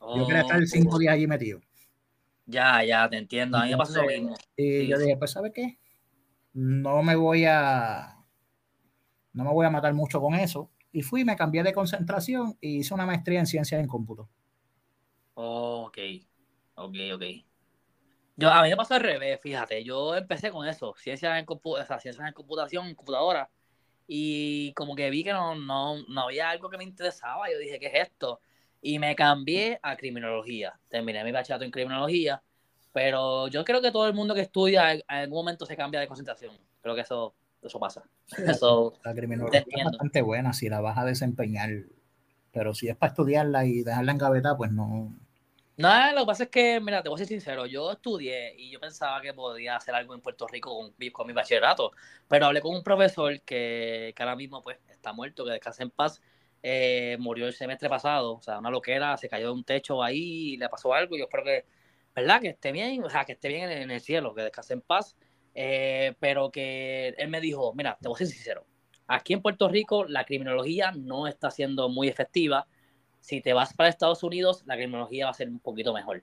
[0.00, 1.60] yo quería estar cinco días allí metido.
[2.46, 3.58] Ya, ya, te entiendo.
[3.58, 4.34] A mí me pasó lo mismo.
[4.56, 5.78] Y yo dije, pues, ¿sabe qué?
[6.52, 8.16] No me voy a.
[9.32, 10.70] No me voy a matar mucho con eso.
[10.92, 14.28] Y fui, me cambié de concentración y hice una maestría en ciencias en cómputo.
[15.34, 15.98] ok,
[16.76, 17.22] ok, ok.
[18.36, 19.84] Yo, a mí me pasó al revés, fíjate.
[19.84, 23.48] Yo empecé con eso, ciencias en, o sea, ciencias en computación, computadora.
[24.06, 27.50] Y como que vi que no, no, no había algo que me interesaba.
[27.50, 28.40] Yo dije, ¿qué es esto?
[28.84, 30.78] y me cambié a criminología.
[30.90, 32.42] Terminé mi bachillerato en criminología,
[32.92, 36.06] pero yo creo que todo el mundo que estudia en algún momento se cambia de
[36.06, 36.52] concentración.
[36.82, 38.04] Creo que eso, eso pasa.
[38.46, 41.70] eso, la criminología es bastante buena si la vas a desempeñar,
[42.52, 45.16] pero si es para estudiarla y dejarla en gaveta, pues no.
[45.76, 48.70] No, lo que pasa es que, mira, te voy a ser sincero, yo estudié y
[48.70, 51.90] yo pensaba que podía hacer algo en Puerto Rico con, con mi bachillerato,
[52.28, 55.90] pero hablé con un profesor que, que ahora mismo pues está muerto, que descansa en
[55.90, 56.22] paz,
[56.66, 60.54] eh, murió el semestre pasado, o sea, una loquera, se cayó de un techo ahí
[60.54, 61.14] y le pasó algo.
[61.14, 61.66] Y yo espero que,
[62.14, 62.40] ¿verdad?
[62.40, 65.14] Que esté bien, o sea, que esté bien en, el cielo, que descanse en paz.
[65.54, 68.66] Eh, pero que él me dijo, mira, te voy a ser sincero,
[69.06, 72.66] aquí en Puerto Rico la criminología no está siendo muy efectiva.
[73.24, 76.22] Si te vas para Estados Unidos, la criminología va a ser un poquito mejor.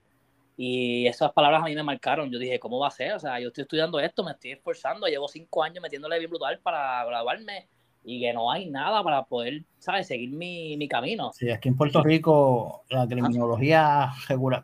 [0.56, 2.30] Y esas palabras a mí me marcaron.
[2.30, 3.14] Yo dije, ¿cómo va a ser?
[3.14, 6.60] O sea, yo estoy estudiando esto, me estoy esforzando, llevo cinco años metiéndole bien brutal
[6.60, 7.66] para graduarme
[8.04, 11.32] y que no hay nada para poder, ¿sabes?, seguir mi, mi camino.
[11.34, 14.62] Sí, aquí en Puerto Rico la criminología regular,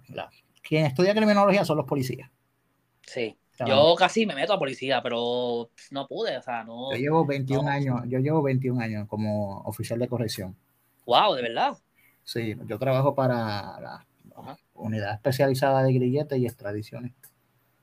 [0.63, 2.31] quien estudia criminología son los policías.
[3.03, 3.37] Sí,
[3.67, 6.93] yo casi me meto a policía, pero no pude, o sea, no.
[6.93, 10.55] Yo llevo 21 años, yo llevo 21 años como oficial de corrección.
[11.05, 11.77] Wow, ¿de verdad?
[12.29, 14.07] Sí, yo trabajo para la
[14.75, 17.15] unidad especializada de grilletes y extradiciones.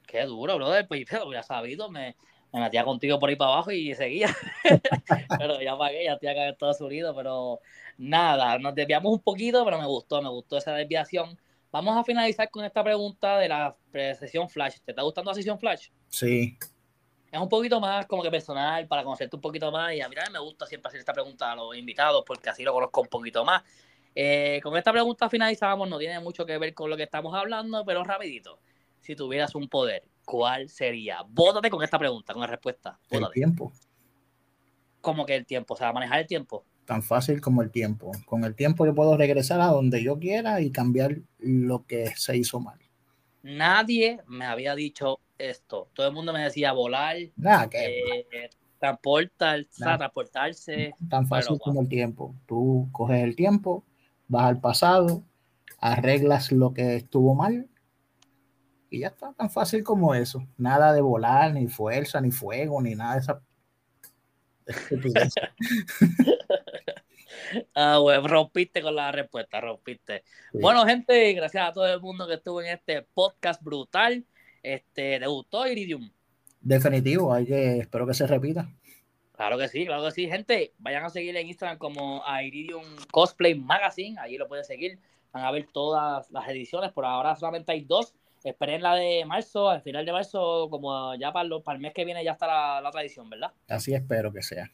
[0.06, 2.16] Qué duro, brother, pues ya sabido, me,
[2.54, 4.30] me metía contigo por ahí para abajo y seguía.
[5.40, 7.60] pero ya pagué, ya estoy acá en Estados Unidos, pero
[7.98, 11.36] nada, nos desviamos un poquito, pero me gustó, me gustó esa desviación.
[11.72, 14.76] Vamos a finalizar con esta pregunta de la sesión Flash.
[14.86, 15.88] ¿Te está gustando la sesión Flash?
[16.08, 16.56] Sí.
[17.32, 20.16] Es un poquito más como que personal para conocerte un poquito más y a mí
[20.32, 23.44] me gusta siempre hacer esta pregunta a los invitados porque así lo conozco un poquito
[23.44, 23.64] más.
[24.18, 27.84] Eh, con esta pregunta finalizamos, no tiene mucho que ver con lo que estamos hablando,
[27.86, 28.60] pero rapidito.
[29.02, 31.22] Si tuvieras un poder, ¿cuál sería?
[31.28, 32.98] Bótate con esta pregunta, con la respuesta.
[33.10, 33.74] El tiempo.
[35.02, 35.74] ¿Cómo que el tiempo?
[35.74, 36.64] O sea, manejar el tiempo.
[36.86, 38.12] Tan fácil como el tiempo.
[38.26, 42.38] Con el tiempo yo puedo regresar a donde yo quiera y cambiar lo que se
[42.38, 42.80] hizo mal.
[43.44, 45.90] Nadie me había dicho esto.
[45.94, 48.50] Todo el mundo me decía volar, Nada, que, eh,
[48.80, 50.94] transportar, transportarse.
[51.10, 52.34] Tan fácil como el tiempo.
[52.48, 53.84] Tú coges el tiempo,
[54.28, 55.24] vas al pasado,
[55.80, 57.68] arreglas lo que estuvo mal
[58.90, 60.48] y ya está, tan fácil como eso.
[60.58, 63.42] Nada de volar, ni fuerza, ni fuego, ni nada de esa.
[67.76, 70.24] ah, bueno, rompiste con la respuesta, rompiste.
[70.54, 74.24] Bueno, gente, gracias a todo el mundo que estuvo en este podcast brutal.
[74.64, 76.10] Este, ¿Te gustó Iridium?
[76.62, 78.72] Definitivo, hay que, espero que se repita.
[79.36, 80.28] Claro que sí, claro que sí.
[80.28, 85.00] Gente, vayan a seguir en Instagram como a Iridium Cosplay Magazine, allí lo pueden seguir.
[85.32, 88.14] Van a ver todas las ediciones, por ahora solamente hay dos
[88.50, 92.06] esperen la de marzo, al final de marzo, como ya para, para el mes que
[92.06, 93.52] viene ya está la, tradición, ¿verdad?
[93.68, 94.72] Así espero que sea.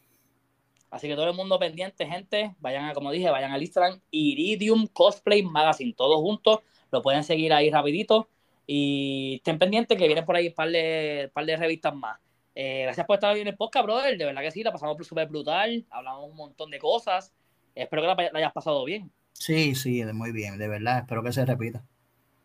[0.90, 4.86] Así que todo el mundo pendiente, gente, vayan a, como dije, vayan al Instagram Iridium
[4.88, 6.60] Cosplay Magazine, todos juntos,
[6.90, 8.28] lo pueden seguir ahí rapidito
[8.66, 12.20] y estén pendientes que vienen por ahí un par de, par de revistas más.
[12.54, 14.16] Eh, gracias por estar hoy en el podcast, brother.
[14.16, 15.84] De verdad que sí, la pasamos súper brutal.
[15.90, 17.32] Hablamos un montón de cosas.
[17.74, 19.10] Espero que la, la, hayas pasado bien.
[19.32, 20.98] Sí, sí, muy bien, de verdad.
[20.98, 21.82] Espero que se repita.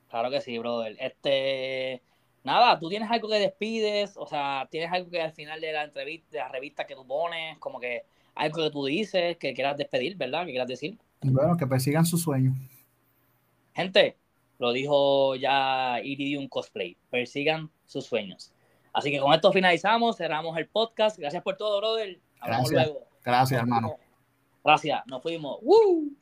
[0.09, 0.95] Claro que sí, brother.
[0.99, 2.01] Este,
[2.43, 5.83] nada, tú tienes algo que despides, o sea, tienes algo que al final de la
[5.83, 8.03] entrevista, de la revista que tú pones, como que
[8.35, 10.45] algo que tú dices, que quieras despedir, ¿verdad?
[10.45, 10.97] Que quieras decir.
[11.21, 12.55] Bueno, que persigan sus sueños.
[13.73, 14.15] Gente,
[14.59, 18.51] lo dijo ya Iridium Cosplay, persigan sus sueños.
[18.97, 21.19] Así que con esto finalizamos, cerramos el podcast.
[21.19, 22.19] Gracias por todo, brother.
[22.39, 22.91] Hablamos Gracias.
[22.93, 23.07] luego.
[23.23, 23.95] Gracias, hermano.
[24.63, 25.59] Gracias, nos fuimos.
[25.61, 26.13] ¡Woo!